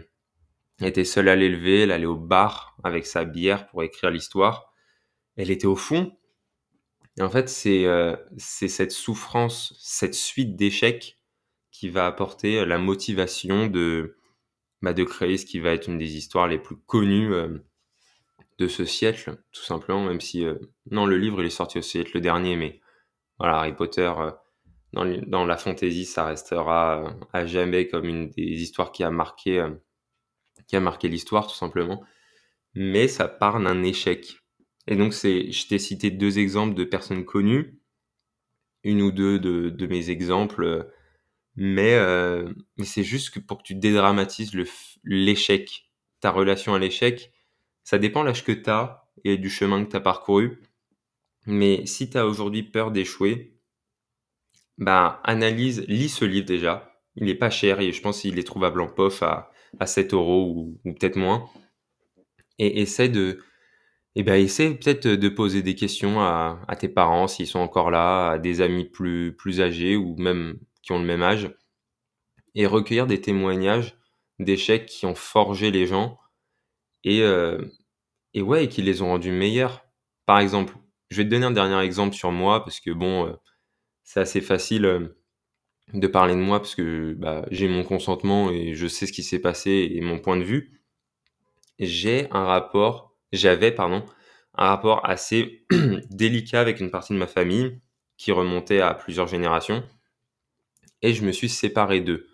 était 0.81 1.03
seule 1.03 1.29
à 1.29 1.35
l'élever. 1.35 1.81
Elle 1.81 1.91
allait 1.91 2.05
au 2.05 2.15
bar 2.15 2.77
avec 2.83 3.05
sa 3.05 3.25
bière 3.25 3.67
pour 3.67 3.83
écrire 3.83 4.11
l'histoire. 4.11 4.71
Elle 5.35 5.51
était 5.51 5.67
au 5.67 5.75
fond. 5.75 6.15
Et 7.19 7.21
en 7.21 7.29
fait, 7.29 7.49
c'est 7.49 7.85
euh, 7.85 8.15
c'est 8.37 8.69
cette 8.69 8.91
souffrance, 8.91 9.75
cette 9.79 10.15
suite 10.15 10.55
d'échecs 10.55 11.17
qui 11.71 11.89
va 11.89 12.07
apporter 12.07 12.65
la 12.65 12.77
motivation 12.77 13.67
de 13.67 14.15
bah, 14.81 14.93
de 14.93 15.03
créer 15.03 15.37
ce 15.37 15.45
qui 15.45 15.59
va 15.59 15.71
être 15.71 15.87
une 15.87 15.97
des 15.97 16.15
histoires 16.15 16.47
les 16.47 16.57
plus 16.57 16.77
connues 16.77 17.33
euh, 17.33 17.59
de 18.59 18.67
ce 18.67 18.85
siècle, 18.85 19.37
tout 19.51 19.63
simplement, 19.63 20.03
même 20.05 20.21
si, 20.21 20.45
euh, 20.45 20.55
non, 20.91 21.05
le 21.05 21.17
livre, 21.17 21.43
est 21.43 21.49
sorti 21.49 21.79
au 21.79 21.81
siècle 21.81 22.11
le 22.15 22.21
dernier, 22.21 22.55
mais 22.55 22.79
Harry 23.39 23.73
Potter, 23.73 24.11
euh, 24.17 24.31
dans, 24.93 25.45
la 25.45 25.57
fantasy, 25.57 26.05
ça 26.05 26.25
restera 26.25 27.13
à 27.33 27.45
jamais 27.45 27.87
comme 27.87 28.05
une 28.05 28.29
des 28.29 28.41
histoires 28.41 28.91
qui 28.91 29.03
a 29.03 29.11
marqué, 29.11 29.63
qui 30.67 30.79
marqué 30.79 31.07
l'histoire, 31.07 31.45
tout 31.47 31.55
simplement. 31.55 32.03
Mais 32.73 33.07
ça 33.07 33.27
part 33.27 33.59
d'un 33.59 33.83
échec. 33.83 34.37
Et 34.89 34.97
donc, 34.97 35.13
je 35.13 35.67
t'ai 35.67 35.79
cité 35.79 36.11
deux 36.11 36.39
exemples 36.39 36.75
de 36.75 36.83
personnes 36.83 37.23
connues, 37.23 37.79
une 38.83 39.01
ou 39.01 39.11
deux 39.11 39.39
de, 39.39 39.69
de 39.69 39.87
mes 39.87 40.09
exemples 40.09 40.91
mais, 41.61 41.95
euh, 41.95 42.49
mais 42.77 42.85
c'est 42.85 43.03
juste 43.03 43.31
que 43.31 43.39
pour 43.39 43.57
que 43.57 43.63
tu 43.63 43.75
dédramatises 43.75 44.53
l'échec, 45.03 45.91
ta 46.21 46.31
relation 46.31 46.73
à 46.73 46.79
l'échec, 46.79 47.33
ça 47.83 47.97
dépend 47.97 48.23
l'âge 48.23 48.45
que 48.45 48.53
tu 48.53 48.69
as 48.69 49.09
et 49.25 49.37
du 49.37 49.49
chemin 49.49 49.83
que 49.83 49.91
tu 49.91 49.97
as 49.97 49.99
parcouru. 49.99 50.61
Mais 51.47 51.85
si 51.85 52.09
tu 52.09 52.17
as 52.17 52.25
aujourd'hui 52.25 52.63
peur 52.63 52.91
d'échouer, 52.91 53.59
bah, 54.77 55.19
analyse, 55.25 55.85
lis 55.89 56.07
ce 56.07 56.23
livre 56.23 56.45
déjà. 56.45 56.93
Il 57.17 57.25
n'est 57.25 57.35
pas 57.35 57.49
cher 57.49 57.81
et 57.81 57.91
je 57.91 58.01
pense 58.01 58.21
qu'il 58.21 58.39
est 58.39 58.43
trouvable 58.43 58.79
en 58.79 58.87
pof 58.87 59.21
à, 59.21 59.51
à 59.81 59.85
7 59.85 60.13
euros 60.13 60.79
ou, 60.85 60.93
peut-être 60.93 61.17
moins. 61.17 61.49
Et 62.57 62.79
essaie 62.81 63.09
de, 63.09 63.41
eh 64.15 64.23
ben, 64.23 64.35
essaie 64.35 64.73
peut-être 64.75 65.07
de 65.07 65.29
poser 65.29 65.61
des 65.61 65.75
questions 65.75 66.19
à, 66.21 66.59
tes 66.79 66.89
parents 66.89 67.27
s'ils 67.27 67.47
sont 67.47 67.59
encore 67.59 67.91
là, 67.91 68.31
à 68.31 68.39
des 68.39 68.61
amis 68.61 68.85
plus, 68.85 69.35
plus 69.35 69.61
âgés 69.61 69.95
ou 69.95 70.15
même 70.17 70.59
qui 70.81 70.91
ont 70.91 70.99
le 70.99 71.05
même 71.05 71.21
âge, 71.21 71.53
et 72.55 72.65
recueillir 72.65 73.07
des 73.07 73.21
témoignages 73.21 73.97
d'échecs 74.39 74.87
qui 74.87 75.05
ont 75.05 75.15
forgé 75.15 75.71
les 75.71 75.85
gens 75.85 76.19
et, 77.03 77.21
euh, 77.21 77.59
et 78.33 78.41
ouais, 78.41 78.67
qui 78.67 78.81
les 78.81 79.01
ont 79.01 79.07
rendus 79.07 79.31
meilleurs. 79.31 79.85
Par 80.25 80.39
exemple, 80.39 80.75
je 81.09 81.17
vais 81.17 81.25
te 81.25 81.29
donner 81.29 81.45
un 81.45 81.51
dernier 81.51 81.79
exemple 81.83 82.15
sur 82.15 82.31
moi 82.31 82.63
parce 82.63 82.79
que 82.79 82.91
bon, 82.91 83.27
euh, 83.27 83.33
c'est 84.03 84.19
assez 84.19 84.41
facile 84.41 84.85
euh, 84.85 85.19
de 85.93 86.07
parler 86.07 86.35
de 86.35 86.39
moi 86.39 86.59
parce 86.59 86.75
que 86.75 87.13
bah, 87.13 87.45
j'ai 87.51 87.67
mon 87.67 87.83
consentement 87.83 88.51
et 88.51 88.75
je 88.75 88.87
sais 88.87 89.05
ce 89.07 89.13
qui 89.13 89.23
s'est 89.23 89.39
passé 89.39 89.91
et 89.93 90.01
mon 90.01 90.19
point 90.19 90.37
de 90.37 90.43
vue. 90.43 90.81
J'ai 91.79 92.27
un 92.31 92.43
rapport, 92.45 93.08
j'avais, 93.31 93.71
pardon, 93.71 94.05
un 94.55 94.67
rapport 94.67 95.07
assez 95.07 95.65
délicat 96.09 96.61
avec 96.61 96.79
une 96.79 96.91
partie 96.91 97.13
de 97.13 97.17
ma 97.17 97.27
famille 97.27 97.79
qui 98.17 98.31
remontait 98.31 98.81
à 98.81 98.93
plusieurs 98.93 99.27
générations 99.27 99.83
et 101.01 101.13
je 101.13 101.23
me 101.23 101.31
suis 101.31 101.49
séparé 101.49 102.01
d'eux. 102.01 102.27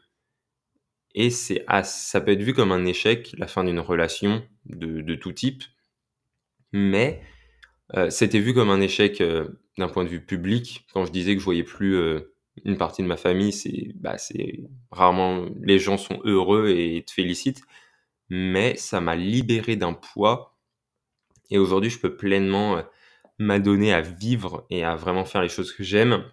Et 1.13 1.29
c'est 1.29 1.65
ça 1.83 2.19
peut 2.19 2.31
être 2.31 2.41
vu 2.41 2.53
comme 2.53 2.71
un 2.71 2.85
échec, 2.85 3.33
la 3.37 3.47
fin 3.47 3.63
d'une 3.63 3.79
relation 3.79 4.45
de, 4.65 5.15
tout 5.15 5.31
type, 5.31 5.63
mais 6.73 7.21
euh, 7.95 8.09
c'était 8.09 8.39
vu 8.39 8.53
comme 8.53 8.69
un 8.69 8.81
échec 8.81 9.21
euh, 9.21 9.47
d'un 9.77 9.87
point 9.87 10.03
de 10.03 10.09
vue 10.09 10.25
public. 10.25 10.85
Quand 10.93 11.05
je 11.05 11.11
disais 11.11 11.33
que 11.35 11.39
je 11.39 11.45
voyais 11.45 11.63
plus 11.63 11.95
euh, 11.95 12.33
une 12.65 12.77
partie 12.77 13.01
de 13.01 13.07
ma 13.07 13.17
famille, 13.17 13.53
c'est 13.53 13.93
bah, 13.95 14.17
rarement 14.91 15.45
les 15.61 15.79
gens 15.79 15.97
sont 15.97 16.19
heureux 16.25 16.69
et 16.69 17.03
te 17.05 17.11
félicitent, 17.11 17.61
mais 18.29 18.75
ça 18.75 18.99
m'a 18.99 19.15
libéré 19.15 19.77
d'un 19.77 19.93
poids. 19.93 20.54
Et 21.49 21.57
aujourd'hui, 21.57 21.89
je 21.89 21.99
peux 21.99 22.15
pleinement 22.15 22.83
m'adonner 23.37 23.93
à 23.93 24.01
vivre 24.01 24.65
et 24.69 24.83
à 24.83 24.95
vraiment 24.95 25.25
faire 25.25 25.41
les 25.41 25.49
choses 25.49 25.73
que 25.73 25.83
j'aime 25.83 26.23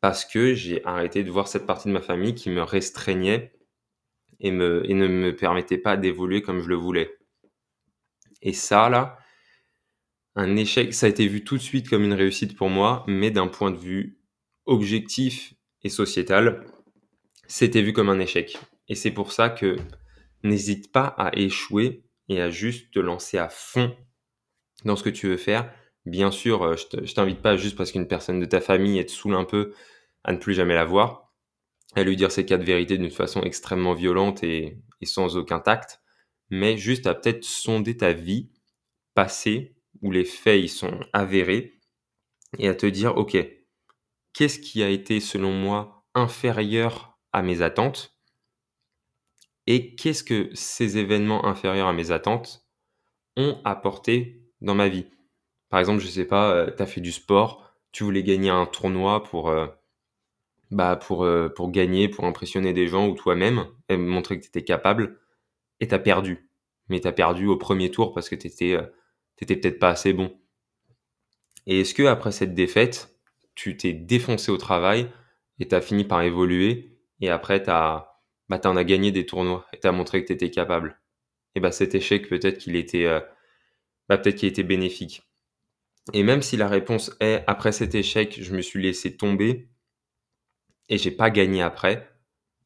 parce 0.00 0.24
que 0.24 0.54
j'ai 0.54 0.84
arrêté 0.84 1.22
de 1.22 1.30
voir 1.30 1.48
cette 1.48 1.66
partie 1.66 1.88
de 1.88 1.92
ma 1.92 2.00
famille 2.00 2.34
qui 2.34 2.50
me 2.50 2.62
restreignait 2.62 3.52
et 4.40 4.50
ne 4.50 5.06
me 5.06 5.36
permettait 5.36 5.78
pas 5.78 5.96
d'évoluer 5.96 6.42
comme 6.42 6.60
je 6.60 6.68
le 6.68 6.74
voulais. 6.74 7.16
Et 8.42 8.52
ça, 8.52 8.88
là, 8.88 9.18
un 10.34 10.56
échec, 10.56 10.92
ça 10.92 11.06
a 11.06 11.08
été 11.08 11.28
vu 11.28 11.44
tout 11.44 11.56
de 11.56 11.62
suite 11.62 11.88
comme 11.88 12.02
une 12.02 12.14
réussite 12.14 12.56
pour 12.56 12.68
moi, 12.68 13.04
mais 13.06 13.30
d'un 13.30 13.46
point 13.46 13.70
de 13.70 13.76
vue 13.76 14.18
objectif 14.66 15.54
et 15.84 15.88
sociétal, 15.88 16.66
c'était 17.46 17.82
vu 17.82 17.92
comme 17.92 18.08
un 18.08 18.18
échec. 18.18 18.58
Et 18.88 18.96
c'est 18.96 19.10
pour 19.12 19.30
ça 19.30 19.50
que 19.50 19.76
n'hésite 20.42 20.90
pas 20.90 21.06
à 21.06 21.36
échouer 21.36 22.02
et 22.28 22.40
à 22.40 22.50
juste 22.50 22.92
te 22.92 22.98
lancer 22.98 23.38
à 23.38 23.48
fond 23.48 23.96
dans 24.84 24.96
ce 24.96 25.02
que 25.02 25.10
tu 25.10 25.28
veux 25.28 25.36
faire. 25.36 25.72
Bien 26.04 26.30
sûr, 26.30 26.62
euh, 26.64 26.76
je 26.76 27.14
t'invite 27.14 27.40
pas 27.40 27.56
juste 27.56 27.76
parce 27.76 27.92
qu'une 27.92 28.08
personne 28.08 28.40
de 28.40 28.46
ta 28.46 28.60
famille 28.60 28.98
est 28.98 29.06
te 29.06 29.12
saoule 29.12 29.34
un 29.34 29.44
peu 29.44 29.72
à 30.24 30.32
ne 30.32 30.38
plus 30.38 30.54
jamais 30.54 30.74
la 30.74 30.84
voir, 30.84 31.32
à 31.94 32.02
lui 32.02 32.16
dire 32.16 32.32
ses 32.32 32.44
quatre 32.44 32.64
vérités 32.64 32.98
d'une 32.98 33.10
façon 33.10 33.42
extrêmement 33.42 33.94
violente 33.94 34.42
et, 34.42 34.78
sans 35.04 35.36
aucun 35.36 35.60
tact, 35.60 36.00
mais 36.50 36.76
juste 36.76 37.06
à 37.06 37.14
peut-être 37.14 37.44
sonder 37.44 37.96
ta 37.96 38.12
vie 38.12 38.50
passée 39.14 39.76
où 40.00 40.10
les 40.10 40.24
faits 40.24 40.62
y 40.62 40.68
sont 40.68 41.00
avérés 41.12 41.74
et 42.58 42.68
à 42.68 42.74
te 42.74 42.86
dire 42.86 43.16
ok 43.16 43.36
qu'est-ce 44.32 44.58
qui 44.58 44.82
a 44.82 44.88
été 44.88 45.20
selon 45.20 45.52
moi 45.52 46.04
inférieur 46.14 47.18
à 47.32 47.42
mes 47.42 47.62
attentes 47.62 48.16
et 49.66 49.94
qu'est-ce 49.94 50.24
que 50.24 50.50
ces 50.54 50.98
événements 50.98 51.46
inférieurs 51.46 51.88
à 51.88 51.92
mes 51.92 52.10
attentes 52.10 52.66
ont 53.36 53.60
apporté 53.64 54.41
dans 54.62 54.74
ma 54.74 54.88
vie. 54.88 55.06
Par 55.68 55.80
exemple, 55.80 56.00
je 56.02 56.08
sais 56.08 56.24
pas, 56.24 56.52
euh, 56.52 56.70
tu 56.74 56.82
as 56.82 56.86
fait 56.86 57.00
du 57.00 57.12
sport, 57.12 57.74
tu 57.92 58.04
voulais 58.04 58.22
gagner 58.22 58.50
un 58.50 58.66
tournoi 58.66 59.22
pour, 59.22 59.50
euh, 59.50 59.66
bah, 60.70 60.96
pour, 60.96 61.24
euh, 61.24 61.48
pour 61.48 61.70
gagner, 61.70 62.08
pour 62.08 62.24
impressionner 62.24 62.72
des 62.72 62.88
gens 62.88 63.08
ou 63.08 63.14
toi-même, 63.14 63.66
et 63.88 63.96
montrer 63.96 64.38
que 64.38 64.44
tu 64.44 64.48
étais 64.48 64.64
capable, 64.64 65.18
et 65.80 65.88
tu 65.88 65.94
as 65.94 65.98
perdu. 65.98 66.48
Mais 66.88 67.00
tu 67.00 67.08
as 67.08 67.12
perdu 67.12 67.46
au 67.46 67.56
premier 67.56 67.90
tour 67.90 68.14
parce 68.14 68.28
que 68.28 68.36
tu 68.36 68.46
étais, 68.46 68.74
euh, 68.74 68.82
peut-être 69.38 69.78
pas 69.78 69.90
assez 69.90 70.12
bon. 70.12 70.32
Et 71.66 71.80
est-ce 71.80 71.94
que 71.94 72.04
après 72.04 72.32
cette 72.32 72.54
défaite, 72.54 73.16
tu 73.54 73.76
t'es 73.76 73.92
défoncé 73.92 74.50
au 74.50 74.56
travail 74.56 75.10
et 75.58 75.68
tu 75.68 75.74
as 75.74 75.80
fini 75.80 76.04
par 76.04 76.22
évoluer 76.22 76.98
et 77.20 77.28
après 77.28 77.60
tu 77.60 77.66
bah, 77.66 78.18
en 78.48 78.76
as 78.76 78.84
gagné 78.84 79.12
des 79.12 79.26
tournois 79.26 79.66
et 79.72 79.80
tu 79.80 79.86
as 79.86 79.92
montré 79.92 80.22
que 80.22 80.28
tu 80.28 80.32
étais 80.32 80.50
capable? 80.50 81.00
Et 81.54 81.60
bah 81.60 81.72
cet 81.72 81.94
échec 81.94 82.28
peut-être 82.28 82.58
qu'il 82.58 82.76
était 82.76 83.06
bah, 84.08 84.18
peut-être 84.18 84.36
qu'il 84.36 84.48
était 84.48 84.62
bénéfique. 84.62 85.22
Et 86.12 86.22
même 86.22 86.42
si 86.42 86.56
la 86.56 86.68
réponse 86.68 87.16
est 87.20 87.44
après 87.46 87.72
cet 87.72 87.94
échec, 87.94 88.38
je 88.42 88.54
me 88.54 88.62
suis 88.62 88.82
laissé 88.82 89.16
tomber 89.16 89.68
et 90.88 90.98
j'ai 90.98 91.12
pas 91.12 91.30
gagné 91.30 91.62
après, 91.62 92.12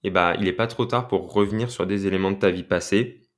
et 0.02 0.10
bah 0.10 0.34
il 0.38 0.44
n'est 0.44 0.52
pas 0.52 0.66
trop 0.66 0.86
tard 0.86 1.08
pour 1.08 1.32
revenir 1.32 1.70
sur 1.70 1.86
des 1.86 2.06
éléments 2.06 2.30
de 2.30 2.38
ta 2.38 2.50
vie 2.50 2.62
passée 2.62 3.28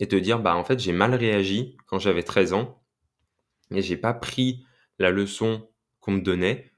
et 0.00 0.08
te 0.08 0.16
dire 0.16 0.40
bah 0.40 0.56
en 0.56 0.64
fait 0.64 0.80
j'ai 0.80 0.92
mal 0.92 1.14
réagi 1.14 1.76
quand 1.86 1.98
j'avais 1.98 2.22
13 2.22 2.52
ans 2.54 2.82
et 3.70 3.82
j'ai 3.82 3.96
pas 3.96 4.14
pris 4.14 4.64
la 4.98 5.10
leçon 5.10 5.68
qu'on 6.00 6.12
me 6.12 6.20
donnait. 6.20 6.72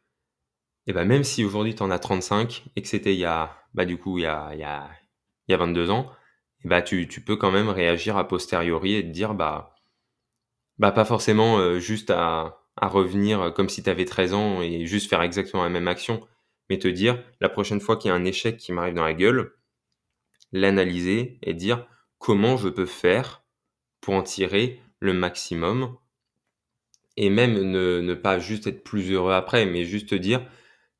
Et 0.86 0.92
bah 0.92 1.04
même 1.04 1.24
si 1.24 1.44
aujourd'hui 1.44 1.74
tu 1.74 1.82
en 1.82 1.90
as 1.90 1.98
35 1.98 2.64
et 2.76 2.82
que 2.82 2.88
c'était 2.88 3.14
il 3.14 3.20
y 3.20 3.24
a 3.24 3.56
bah 3.72 3.84
du 3.84 3.98
coup 3.98 4.18
il 4.18 4.22
y 4.22 4.26
a, 4.26 4.50
il 4.52 4.60
y 4.60 4.64
a, 4.64 4.90
il 5.48 5.52
y 5.52 5.54
a 5.54 5.58
22 5.58 5.90
ans, 5.90 6.10
et 6.64 6.68
bah 6.68 6.82
tu, 6.82 7.08
tu 7.08 7.20
peux 7.20 7.36
quand 7.36 7.50
même 7.50 7.68
réagir 7.68 8.16
a 8.16 8.28
posteriori 8.28 8.94
et 8.94 9.02
te 9.02 9.08
dire 9.08 9.34
bah 9.34 9.73
bah 10.78 10.92
pas 10.92 11.04
forcément 11.04 11.58
euh, 11.58 11.78
juste 11.78 12.10
à, 12.10 12.60
revenir 12.80 13.52
comme 13.54 13.68
si 13.68 13.82
tu 13.82 13.90
avais 13.90 14.04
13 14.04 14.34
ans 14.34 14.60
et 14.60 14.84
juste 14.86 15.08
faire 15.08 15.22
exactement 15.22 15.62
la 15.62 15.70
même 15.70 15.88
action, 15.88 16.20
mais 16.68 16.78
te 16.78 16.88
dire 16.88 17.22
la 17.40 17.48
prochaine 17.48 17.80
fois 17.80 17.96
qu'il 17.96 18.08
y 18.08 18.12
a 18.12 18.14
un 18.14 18.24
échec 18.24 18.56
qui 18.56 18.72
m'arrive 18.72 18.94
dans 18.94 19.04
la 19.04 19.14
gueule, 19.14 19.54
l'analyser 20.52 21.38
et 21.42 21.54
dire 21.54 21.86
comment 22.18 22.56
je 22.56 22.68
peux 22.68 22.86
faire 22.86 23.44
pour 24.00 24.14
en 24.14 24.22
tirer 24.22 24.80
le 24.98 25.14
maximum 25.14 25.96
et 27.16 27.30
même 27.30 27.54
ne, 27.54 28.00
ne 28.00 28.14
pas 28.14 28.38
juste 28.38 28.66
être 28.66 28.82
plus 28.82 29.12
heureux 29.12 29.32
après, 29.32 29.66
mais 29.66 29.84
juste 29.84 30.08
te 30.08 30.14
dire 30.14 30.44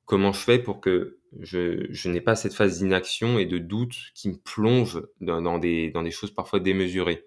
comment 0.05 0.33
je 0.33 0.41
fais 0.41 0.59
pour 0.59 0.81
que 0.81 1.19
je, 1.41 1.87
je 1.91 2.09
n'ai 2.09 2.21
pas 2.21 2.37
cette 2.37 2.55
phase 2.55 2.79
d'inaction 2.79 3.39
et 3.39 3.47
de 3.47 3.59
doute 3.59 3.97
qui 4.15 4.29
me 4.29 4.37
plonge 4.37 5.03
dans, 5.21 5.43
dans, 5.43 5.59
des, 5.59 5.91
dans 5.91 6.03
des 6.03 6.11
choses 6.11 6.31
parfois 6.31 6.61
démesurées. 6.61 7.27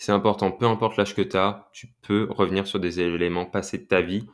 C'est 0.00 0.12
important, 0.12 0.50
peu 0.50 0.64
importe 0.64 0.96
l'âge 0.96 1.14
que 1.14 1.20
tu 1.20 1.36
as, 1.36 1.68
tu 1.74 1.88
peux 2.00 2.26
revenir 2.30 2.66
sur 2.66 2.80
des 2.80 3.00
éléments 3.00 3.44
passés 3.44 3.76
de 3.76 3.84
ta 3.84 4.00
vie 4.00 4.26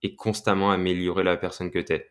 et 0.00 0.14
constamment 0.14 0.70
améliorer 0.70 1.24
la 1.24 1.36
personne 1.36 1.72
que 1.72 1.80
tu 1.80 1.92
es. 1.92 2.08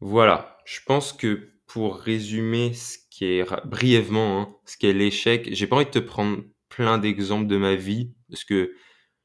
Voilà, 0.00 0.56
je 0.64 0.80
pense 0.86 1.12
que 1.12 1.50
pour 1.66 1.98
résumer 1.98 2.72
ce 2.72 2.96
qui 3.10 3.26
est 3.26 3.66
brièvement 3.66 4.40
hein, 4.40 4.56
ce 4.64 4.78
qu'est 4.78 4.94
l'échec, 4.94 5.50
j'ai 5.52 5.66
pas 5.66 5.76
envie 5.76 5.84
de 5.84 5.90
te 5.90 5.98
prendre 5.98 6.44
plein 6.70 6.96
d'exemples 6.96 7.46
de 7.46 7.58
ma 7.58 7.74
vie 7.74 8.10
parce 8.30 8.44
que 8.44 8.72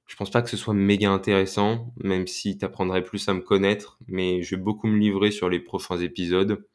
je 0.05 0.15
pense 0.17 0.29
pas 0.29 0.41
que 0.41 0.49
ce 0.49 0.57
soit 0.57 0.73
méga 0.73 1.09
intéressant, 1.09 1.93
même 1.95 2.27
si 2.27 2.57
tu 2.57 2.65
apprendrais 2.65 3.05
plus 3.05 3.29
à 3.29 3.33
me 3.33 3.39
connaître, 3.39 3.97
mais 4.07 4.41
je 4.43 4.57
vais 4.57 4.61
beaucoup 4.61 4.87
me 4.87 4.99
livrer 4.99 5.31
sur 5.31 5.47
les 5.47 5.61
prochains 5.61 5.99
épisodes. 5.99 6.67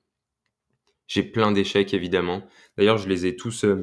J'ai 1.06 1.22
plein 1.22 1.52
d'échecs 1.52 1.92
évidemment. 1.92 2.46
D'ailleurs, 2.78 2.96
je 2.96 3.10
les 3.10 3.26
ai 3.26 3.36
tous 3.36 3.64
euh, 3.64 3.82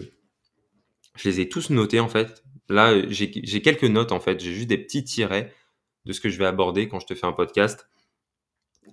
je 1.15 1.30
les 1.30 1.41
ai 1.41 1.49
tous 1.49 1.69
notés 1.69 1.99
en 1.99 2.08
fait. 2.08 2.43
Là, 2.69 3.08
j'ai 3.10 3.62
quelques 3.62 3.84
notes 3.84 4.12
en 4.12 4.19
fait. 4.19 4.39
J'ai 4.39 4.54
juste 4.54 4.67
des 4.67 4.78
petits 4.78 5.04
tirets 5.04 5.54
de 6.06 6.13
ce 6.13 6.19
que 6.19 6.30
je 6.30 6.38
vais 6.38 6.45
aborder 6.45 6.88
quand 6.88 6.99
je 6.99 7.06
te 7.06 7.15
fais 7.15 7.25
un 7.25 7.34
podcast. 7.34 7.88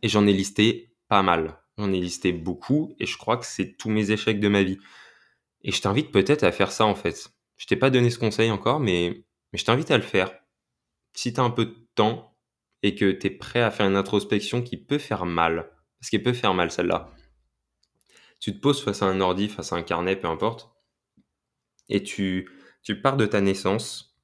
Et 0.02 0.08
j'en 0.08 0.26
ai 0.26 0.32
listé 0.32 0.94
pas 1.08 1.22
mal. 1.22 1.58
J'en 1.78 1.92
ai 1.92 2.00
listé 2.00 2.32
beaucoup 2.32 2.94
et 2.98 3.06
je 3.06 3.16
crois 3.16 3.36
que 3.36 3.46
c'est 3.46 3.76
tous 3.76 3.88
mes 3.88 4.10
échecs 4.10 4.40
de 4.40 4.48
ma 4.48 4.62
vie. 4.62 4.78
Et 5.62 5.72
je 5.72 5.80
t'invite 5.80 6.10
peut-être 6.10 6.42
à 6.42 6.52
faire 6.52 6.72
ça 6.72 6.84
en 6.84 6.94
fait. 6.94 7.30
Je 7.56 7.66
t'ai 7.66 7.76
pas 7.76 7.90
donné 7.90 8.10
ce 8.10 8.18
conseil 8.18 8.50
encore, 8.50 8.80
mais, 8.80 9.24
mais 9.52 9.58
je 9.58 9.64
t'invite 9.64 9.90
à 9.90 9.96
le 9.96 10.02
faire. 10.02 10.32
Si 11.14 11.32
tu 11.32 11.40
as 11.40 11.44
un 11.44 11.50
peu 11.50 11.66
de 11.66 11.76
temps 11.94 12.36
et 12.82 12.94
que 12.94 13.12
tu 13.12 13.36
prêt 13.36 13.62
à 13.62 13.70
faire 13.70 13.86
une 13.86 13.96
introspection 13.96 14.62
qui 14.62 14.76
peut 14.76 14.98
faire 14.98 15.24
mal, 15.24 15.70
parce 15.98 16.10
qu'elle 16.10 16.22
peut 16.22 16.32
faire 16.32 16.54
mal 16.54 16.70
celle-là, 16.70 17.10
tu 18.40 18.52
te 18.52 18.58
poses 18.58 18.82
face 18.82 19.02
à 19.02 19.06
un 19.06 19.20
ordi, 19.20 19.48
face 19.48 19.72
à 19.72 19.76
un 19.76 19.82
carnet, 19.82 20.16
peu 20.16 20.26
importe, 20.26 20.72
et 21.88 22.02
tu, 22.02 22.48
pars 23.02 23.16
de 23.16 23.26
ta 23.26 23.40
naissance. 23.40 24.16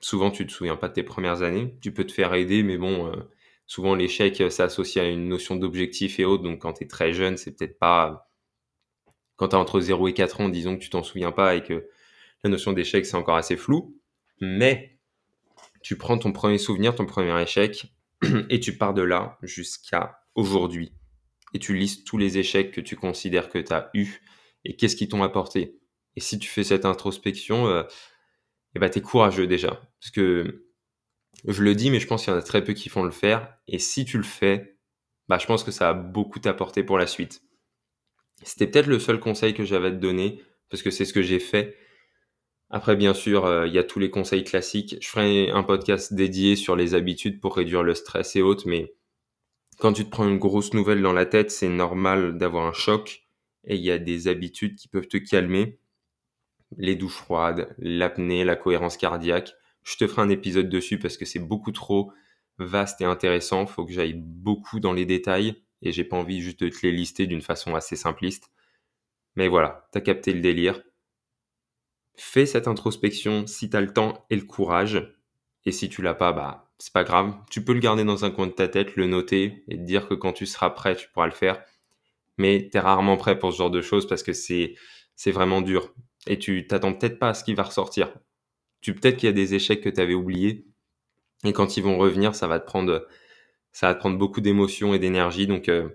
Souvent, 0.00 0.30
tu 0.30 0.46
te 0.46 0.52
souviens 0.52 0.76
pas 0.76 0.88
de 0.88 0.94
tes 0.94 1.02
premières 1.02 1.42
années. 1.42 1.76
Tu 1.80 1.92
peux 1.92 2.04
te 2.04 2.12
faire 2.12 2.34
aider, 2.34 2.62
mais 2.62 2.78
bon, 2.78 3.08
euh, 3.08 3.16
souvent 3.66 3.94
l'échec, 3.94 4.42
c'est 4.50 4.62
associé 4.62 5.00
à 5.00 5.08
une 5.08 5.28
notion 5.28 5.56
d'objectif 5.56 6.20
et 6.20 6.24
autres. 6.24 6.42
Donc, 6.42 6.60
quand 6.62 6.74
tu 6.74 6.84
es 6.84 6.86
très 6.86 7.12
jeune, 7.12 7.36
c'est 7.36 7.56
peut-être 7.56 7.78
pas. 7.78 8.30
Quand 9.36 9.48
tu 9.48 9.56
as 9.56 9.58
entre 9.58 9.80
0 9.80 10.08
et 10.08 10.14
4 10.14 10.40
ans, 10.40 10.48
disons 10.48 10.76
que 10.76 10.82
tu 10.82 10.90
t'en 10.90 11.02
souviens 11.02 11.32
pas 11.32 11.54
et 11.54 11.62
que 11.62 11.88
la 12.44 12.50
notion 12.50 12.72
d'échec, 12.72 13.06
c'est 13.06 13.16
encore 13.16 13.36
assez 13.36 13.56
flou. 13.56 13.96
Mais 14.40 14.98
tu 15.82 15.96
prends 15.96 16.18
ton 16.18 16.32
premier 16.32 16.58
souvenir, 16.58 16.94
ton 16.94 17.06
premier 17.06 17.40
échec, 17.40 17.92
et 18.50 18.60
tu 18.60 18.76
pars 18.76 18.94
de 18.94 19.02
là 19.02 19.38
jusqu'à 19.42 20.20
aujourd'hui. 20.34 20.92
Et 21.54 21.58
tu 21.58 21.74
listes 21.74 22.06
tous 22.06 22.18
les 22.18 22.38
échecs 22.38 22.72
que 22.72 22.80
tu 22.80 22.96
considères 22.96 23.48
que 23.48 23.58
tu 23.58 23.72
as 23.72 23.90
eus 23.94 24.20
et 24.64 24.76
qu'est-ce 24.76 24.96
qui 24.96 25.08
t'ont 25.08 25.22
apporté. 25.22 25.78
Et 26.18 26.20
si 26.20 26.36
tu 26.40 26.48
fais 26.48 26.64
cette 26.64 26.84
introspection, 26.84 27.68
euh, 27.68 27.84
eh 28.74 28.80
ben, 28.80 28.90
tu 28.90 28.98
es 28.98 29.02
courageux 29.02 29.46
déjà. 29.46 29.80
Parce 30.00 30.10
que 30.10 30.66
je 31.46 31.62
le 31.62 31.76
dis, 31.76 31.92
mais 31.92 32.00
je 32.00 32.08
pense 32.08 32.24
qu'il 32.24 32.32
y 32.32 32.36
en 32.36 32.38
a 32.40 32.42
très 32.42 32.64
peu 32.64 32.72
qui 32.72 32.88
font 32.88 33.04
le 33.04 33.12
faire. 33.12 33.56
Et 33.68 33.78
si 33.78 34.04
tu 34.04 34.16
le 34.16 34.24
fais, 34.24 34.76
bah, 35.28 35.38
je 35.38 35.46
pense 35.46 35.62
que 35.62 35.70
ça 35.70 35.90
a 35.90 35.94
beaucoup 35.94 36.40
t'apporter 36.40 36.82
pour 36.82 36.98
la 36.98 37.06
suite. 37.06 37.42
C'était 38.42 38.66
peut-être 38.66 38.88
le 38.88 38.98
seul 38.98 39.20
conseil 39.20 39.54
que 39.54 39.64
j'avais 39.64 39.86
à 39.86 39.90
te 39.92 39.98
donner, 39.98 40.42
parce 40.70 40.82
que 40.82 40.90
c'est 40.90 41.04
ce 41.04 41.12
que 41.12 41.22
j'ai 41.22 41.38
fait. 41.38 41.76
Après, 42.68 42.96
bien 42.96 43.14
sûr, 43.14 43.46
euh, 43.46 43.68
il 43.68 43.72
y 43.72 43.78
a 43.78 43.84
tous 43.84 44.00
les 44.00 44.10
conseils 44.10 44.42
classiques. 44.42 44.96
Je 45.00 45.08
ferai 45.08 45.50
un 45.50 45.62
podcast 45.62 46.14
dédié 46.14 46.56
sur 46.56 46.74
les 46.74 46.96
habitudes 46.96 47.40
pour 47.40 47.54
réduire 47.54 47.84
le 47.84 47.94
stress 47.94 48.34
et 48.34 48.42
autres, 48.42 48.66
mais 48.66 48.92
quand 49.78 49.92
tu 49.92 50.04
te 50.04 50.10
prends 50.10 50.26
une 50.26 50.38
grosse 50.38 50.74
nouvelle 50.74 51.00
dans 51.00 51.12
la 51.12 51.26
tête, 51.26 51.52
c'est 51.52 51.68
normal 51.68 52.38
d'avoir 52.38 52.66
un 52.66 52.72
choc 52.72 53.22
et 53.62 53.76
il 53.76 53.84
y 53.84 53.92
a 53.92 53.98
des 53.98 54.26
habitudes 54.26 54.74
qui 54.74 54.88
peuvent 54.88 55.06
te 55.06 55.18
calmer 55.18 55.78
les 56.76 56.96
douches 56.96 57.16
froides, 57.16 57.74
l'apnée, 57.78 58.44
la 58.44 58.56
cohérence 58.56 58.96
cardiaque. 58.96 59.54
Je 59.84 59.96
te 59.96 60.06
ferai 60.06 60.22
un 60.22 60.28
épisode 60.28 60.68
dessus 60.68 60.98
parce 60.98 61.16
que 61.16 61.24
c'est 61.24 61.38
beaucoup 61.38 61.72
trop 61.72 62.12
vaste 62.58 63.00
et 63.00 63.04
intéressant. 63.04 63.66
Faut 63.66 63.84
que 63.84 63.92
j'aille 63.92 64.14
beaucoup 64.14 64.80
dans 64.80 64.92
les 64.92 65.06
détails 65.06 65.62
et 65.82 65.92
j'ai 65.92 66.04
pas 66.04 66.16
envie 66.16 66.40
juste 66.40 66.62
de 66.62 66.68
te 66.68 66.78
les 66.82 66.92
lister 66.92 67.26
d'une 67.26 67.40
façon 67.40 67.74
assez 67.74 67.96
simpliste. 67.96 68.50
Mais 69.36 69.48
voilà, 69.48 69.88
t'as 69.92 70.00
capté 70.00 70.32
le 70.32 70.40
délire. 70.40 70.82
Fais 72.16 72.46
cette 72.46 72.66
introspection 72.66 73.46
si 73.46 73.70
t'as 73.70 73.80
le 73.80 73.92
temps 73.92 74.26
et 74.30 74.36
le 74.36 74.44
courage. 74.44 75.14
Et 75.64 75.72
si 75.72 75.88
tu 75.88 76.02
l'as 76.02 76.14
pas, 76.14 76.32
bah, 76.32 76.72
c'est 76.78 76.92
pas 76.92 77.04
grave. 77.04 77.34
Tu 77.50 77.64
peux 77.64 77.72
le 77.72 77.80
garder 77.80 78.04
dans 78.04 78.24
un 78.24 78.30
coin 78.30 78.46
de 78.46 78.52
ta 78.52 78.68
tête, 78.68 78.96
le 78.96 79.06
noter 79.06 79.64
et 79.68 79.76
te 79.76 79.82
dire 79.82 80.08
que 80.08 80.14
quand 80.14 80.32
tu 80.32 80.46
seras 80.46 80.70
prêt, 80.70 80.96
tu 80.96 81.08
pourras 81.08 81.26
le 81.26 81.32
faire. 81.32 81.62
Mais 82.36 82.68
t'es 82.70 82.80
rarement 82.80 83.16
prêt 83.16 83.38
pour 83.38 83.52
ce 83.52 83.58
genre 83.58 83.70
de 83.70 83.80
choses 83.80 84.06
parce 84.06 84.22
que 84.22 84.32
c'est, 84.32 84.74
c'est 85.14 85.32
vraiment 85.32 85.60
dur 85.60 85.94
et 86.28 86.38
tu 86.38 86.66
t'attends 86.66 86.92
peut-être 86.92 87.18
pas 87.18 87.30
à 87.30 87.34
ce 87.34 87.44
qui 87.44 87.54
va 87.54 87.64
ressortir. 87.64 88.14
Tu 88.80 88.94
peut-être 88.94 89.16
qu'il 89.16 89.28
y 89.28 89.30
a 89.30 89.34
des 89.34 89.54
échecs 89.54 89.80
que 89.80 89.88
tu 89.88 90.00
avais 90.00 90.14
oubliés 90.14 90.66
et 91.44 91.52
quand 91.52 91.76
ils 91.76 91.82
vont 91.82 91.98
revenir, 91.98 92.34
ça 92.34 92.46
va 92.46 92.60
te 92.60 92.66
prendre 92.66 93.06
ça 93.72 93.88
va 93.88 93.94
prendre 93.94 94.18
beaucoup 94.18 94.40
d'émotions 94.40 94.94
et 94.94 94.98
d'énergie 94.98 95.46
donc 95.46 95.68
euh, 95.68 95.88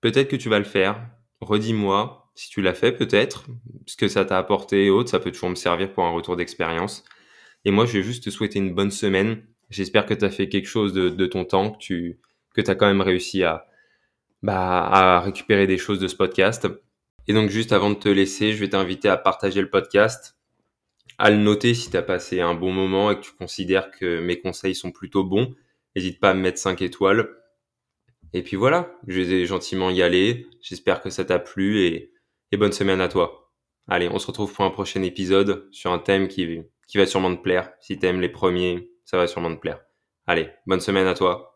peut-être 0.00 0.28
que 0.28 0.36
tu 0.36 0.48
vas 0.48 0.58
le 0.58 0.64
faire. 0.64 1.08
Redis-moi 1.40 2.20
si 2.40 2.48
tu 2.48 2.62
l'as 2.62 2.72
fait 2.72 2.92
peut-être, 2.92 3.46
ce 3.86 3.96
que 3.96 4.08
ça 4.08 4.24
t'a 4.24 4.38
apporté 4.38 4.86
et 4.86 4.90
autres, 4.90 5.10
ça 5.10 5.20
peut 5.20 5.30
toujours 5.30 5.50
me 5.50 5.54
servir 5.54 5.92
pour 5.92 6.04
un 6.04 6.10
retour 6.10 6.36
d'expérience. 6.36 7.04
Et 7.66 7.70
moi, 7.70 7.84
je 7.84 7.98
vais 7.98 8.02
juste 8.02 8.24
te 8.24 8.30
souhaiter 8.30 8.58
une 8.58 8.74
bonne 8.74 8.90
semaine. 8.90 9.44
J'espère 9.68 10.06
que 10.06 10.14
tu 10.14 10.24
as 10.24 10.30
fait 10.30 10.48
quelque 10.48 10.66
chose 10.66 10.94
de, 10.94 11.10
de, 11.10 11.26
ton 11.26 11.44
temps, 11.44 11.72
que 11.72 11.78
tu 11.78 12.18
que 12.54 12.62
as 12.62 12.74
quand 12.74 12.86
même 12.86 13.02
réussi 13.02 13.42
à, 13.44 13.66
bah, 14.42 14.86
à 14.86 15.20
récupérer 15.20 15.66
des 15.66 15.76
choses 15.76 15.98
de 15.98 16.08
ce 16.08 16.16
podcast. 16.16 16.66
Et 17.30 17.32
donc 17.32 17.48
juste 17.48 17.70
avant 17.70 17.90
de 17.90 17.94
te 17.94 18.08
laisser, 18.08 18.54
je 18.54 18.58
vais 18.58 18.70
t'inviter 18.70 19.08
à 19.08 19.16
partager 19.16 19.60
le 19.60 19.70
podcast, 19.70 20.36
à 21.16 21.30
le 21.30 21.36
noter 21.36 21.74
si 21.74 21.88
tu 21.88 21.96
as 21.96 22.02
passé 22.02 22.40
un 22.40 22.54
bon 22.54 22.72
moment 22.72 23.08
et 23.12 23.14
que 23.14 23.20
tu 23.20 23.30
considères 23.30 23.92
que 23.92 24.18
mes 24.18 24.40
conseils 24.40 24.74
sont 24.74 24.90
plutôt 24.90 25.22
bons. 25.22 25.54
N'hésite 25.94 26.18
pas 26.18 26.30
à 26.30 26.34
me 26.34 26.40
mettre 26.40 26.58
5 26.58 26.82
étoiles. 26.82 27.28
Et 28.32 28.42
puis 28.42 28.56
voilà, 28.56 28.98
je 29.06 29.20
vais 29.20 29.46
gentiment 29.46 29.90
y 29.90 30.02
aller. 30.02 30.48
J'espère 30.60 31.00
que 31.00 31.08
ça 31.08 31.24
t'a 31.24 31.38
plu 31.38 31.82
et, 31.82 32.10
bonne 32.58 32.72
semaine 32.72 33.00
à 33.00 33.06
toi. 33.06 33.52
Allez, 33.86 34.08
on 34.08 34.18
se 34.18 34.26
retrouve 34.26 34.52
pour 34.52 34.64
un 34.64 34.70
prochain 34.70 35.04
épisode 35.04 35.68
sur 35.70 35.92
un 35.92 36.00
thème 36.00 36.26
qui 36.26 36.64
va 36.96 37.06
sûrement 37.06 37.36
te 37.36 37.40
plaire. 37.40 37.70
Si 37.78 37.96
t'aimes 37.96 38.20
les 38.20 38.28
premiers, 38.28 38.90
ça 39.04 39.18
va 39.18 39.28
sûrement 39.28 39.54
te 39.54 39.60
plaire. 39.60 39.78
Allez, 40.26 40.48
bonne 40.66 40.80
semaine 40.80 41.06
à 41.06 41.14
toi. 41.14 41.49